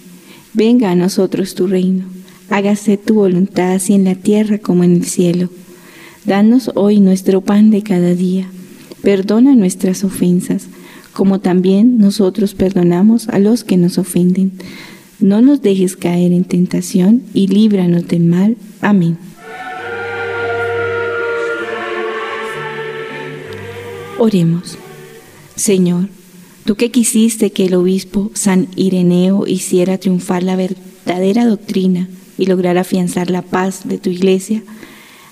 venga 0.54 0.89
a 0.89 0.95
nosotros 0.95 1.54
tu 1.54 1.67
reino 1.67 2.06
hágase 2.50 2.95
tu 2.95 3.15
voluntad 3.15 3.74
así 3.74 3.93
en 3.93 4.06
la 4.06 4.15
tierra 4.15 4.58
como 4.58 4.86
en 4.86 4.95
el 4.95 5.04
cielo. 5.04 5.50
Danos 6.24 6.71
hoy 6.76 7.02
nuestro 7.02 7.41
pan 7.41 7.71
de 7.71 7.84
cada 7.84 8.13
día. 8.13 8.48
Perdona 9.02 9.54
nuestras 9.54 10.06
ofensas, 10.06 10.67
como 11.12 11.41
también 11.41 11.98
nosotros 11.98 12.54
perdonamos 12.54 13.28
a 13.28 13.39
los 13.39 13.65
que 13.65 13.76
nos 13.76 13.98
ofenden. 13.98 14.54
No 15.19 15.41
nos 15.41 15.62
dejes 15.62 15.95
caer 15.95 16.32
en 16.32 16.43
tentación 16.43 17.23
y 17.34 17.47
líbranos 17.47 18.08
del 18.08 18.23
mal. 18.23 18.58
Amén. 18.82 19.17
Oremos. 24.17 24.78
Señor, 25.56 26.10
tú 26.65 26.75
que 26.75 26.91
quisiste 26.91 27.51
que 27.51 27.65
el 27.65 27.75
obispo 27.75 28.32
San 28.34 28.67
Ireneo 28.75 29.47
hiciera 29.47 29.97
triunfar 29.97 30.43
la 30.43 30.56
verdadera 30.56 31.45
doctrina, 31.45 32.10
y 32.38 32.45
lograr 32.45 32.78
afianzar 32.78 33.30
la 33.30 33.41
paz 33.41 33.82
de 33.86 33.97
tu 33.97 34.10
iglesia, 34.10 34.63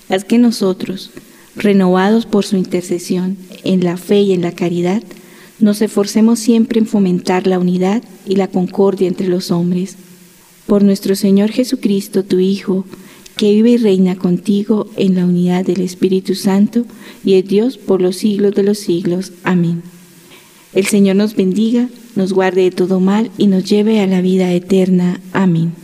haz 0.08 0.24
que 0.24 0.38
nosotros, 0.38 1.10
renovados 1.56 2.26
por 2.26 2.44
su 2.44 2.56
intercesión 2.56 3.36
en 3.62 3.84
la 3.84 3.96
fe 3.96 4.20
y 4.20 4.32
en 4.32 4.42
la 4.42 4.52
caridad, 4.52 5.02
nos 5.58 5.82
esforcemos 5.82 6.38
siempre 6.38 6.78
en 6.78 6.86
fomentar 6.86 7.46
la 7.46 7.58
unidad 7.58 8.02
y 8.26 8.36
la 8.36 8.48
concordia 8.48 9.08
entre 9.08 9.28
los 9.28 9.50
hombres. 9.50 9.96
Por 10.66 10.82
nuestro 10.82 11.14
Señor 11.14 11.50
Jesucristo, 11.50 12.24
tu 12.24 12.38
Hijo, 12.38 12.84
que 13.36 13.52
vive 13.52 13.70
y 13.70 13.76
reina 13.76 14.16
contigo 14.16 14.88
en 14.96 15.16
la 15.16 15.24
unidad 15.24 15.64
del 15.64 15.80
Espíritu 15.80 16.34
Santo 16.34 16.86
y 17.24 17.34
es 17.34 17.46
Dios 17.46 17.78
por 17.78 18.00
los 18.00 18.16
siglos 18.16 18.54
de 18.54 18.62
los 18.62 18.78
siglos. 18.78 19.32
Amén. 19.42 19.82
El 20.72 20.86
Señor 20.86 21.16
nos 21.16 21.36
bendiga, 21.36 21.88
nos 22.16 22.32
guarde 22.32 22.62
de 22.62 22.70
todo 22.70 23.00
mal 23.00 23.30
y 23.38 23.46
nos 23.46 23.64
lleve 23.64 24.00
a 24.00 24.06
la 24.06 24.20
vida 24.20 24.52
eterna. 24.52 25.20
Amén. 25.32 25.83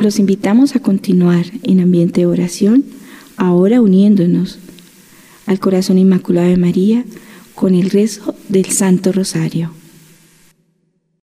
Los 0.00 0.18
invitamos 0.18 0.74
a 0.74 0.80
continuar 0.80 1.46
en 1.62 1.80
ambiente 1.80 2.22
de 2.22 2.26
oración, 2.26 2.84
ahora 3.36 3.80
uniéndonos 3.80 4.58
al 5.46 5.60
corazón 5.60 5.98
inmaculado 5.98 6.48
de 6.48 6.56
María 6.56 7.04
con 7.54 7.74
el 7.74 7.90
rezo 7.90 8.34
del 8.48 8.66
Santo 8.66 9.12
Rosario. 9.12 9.70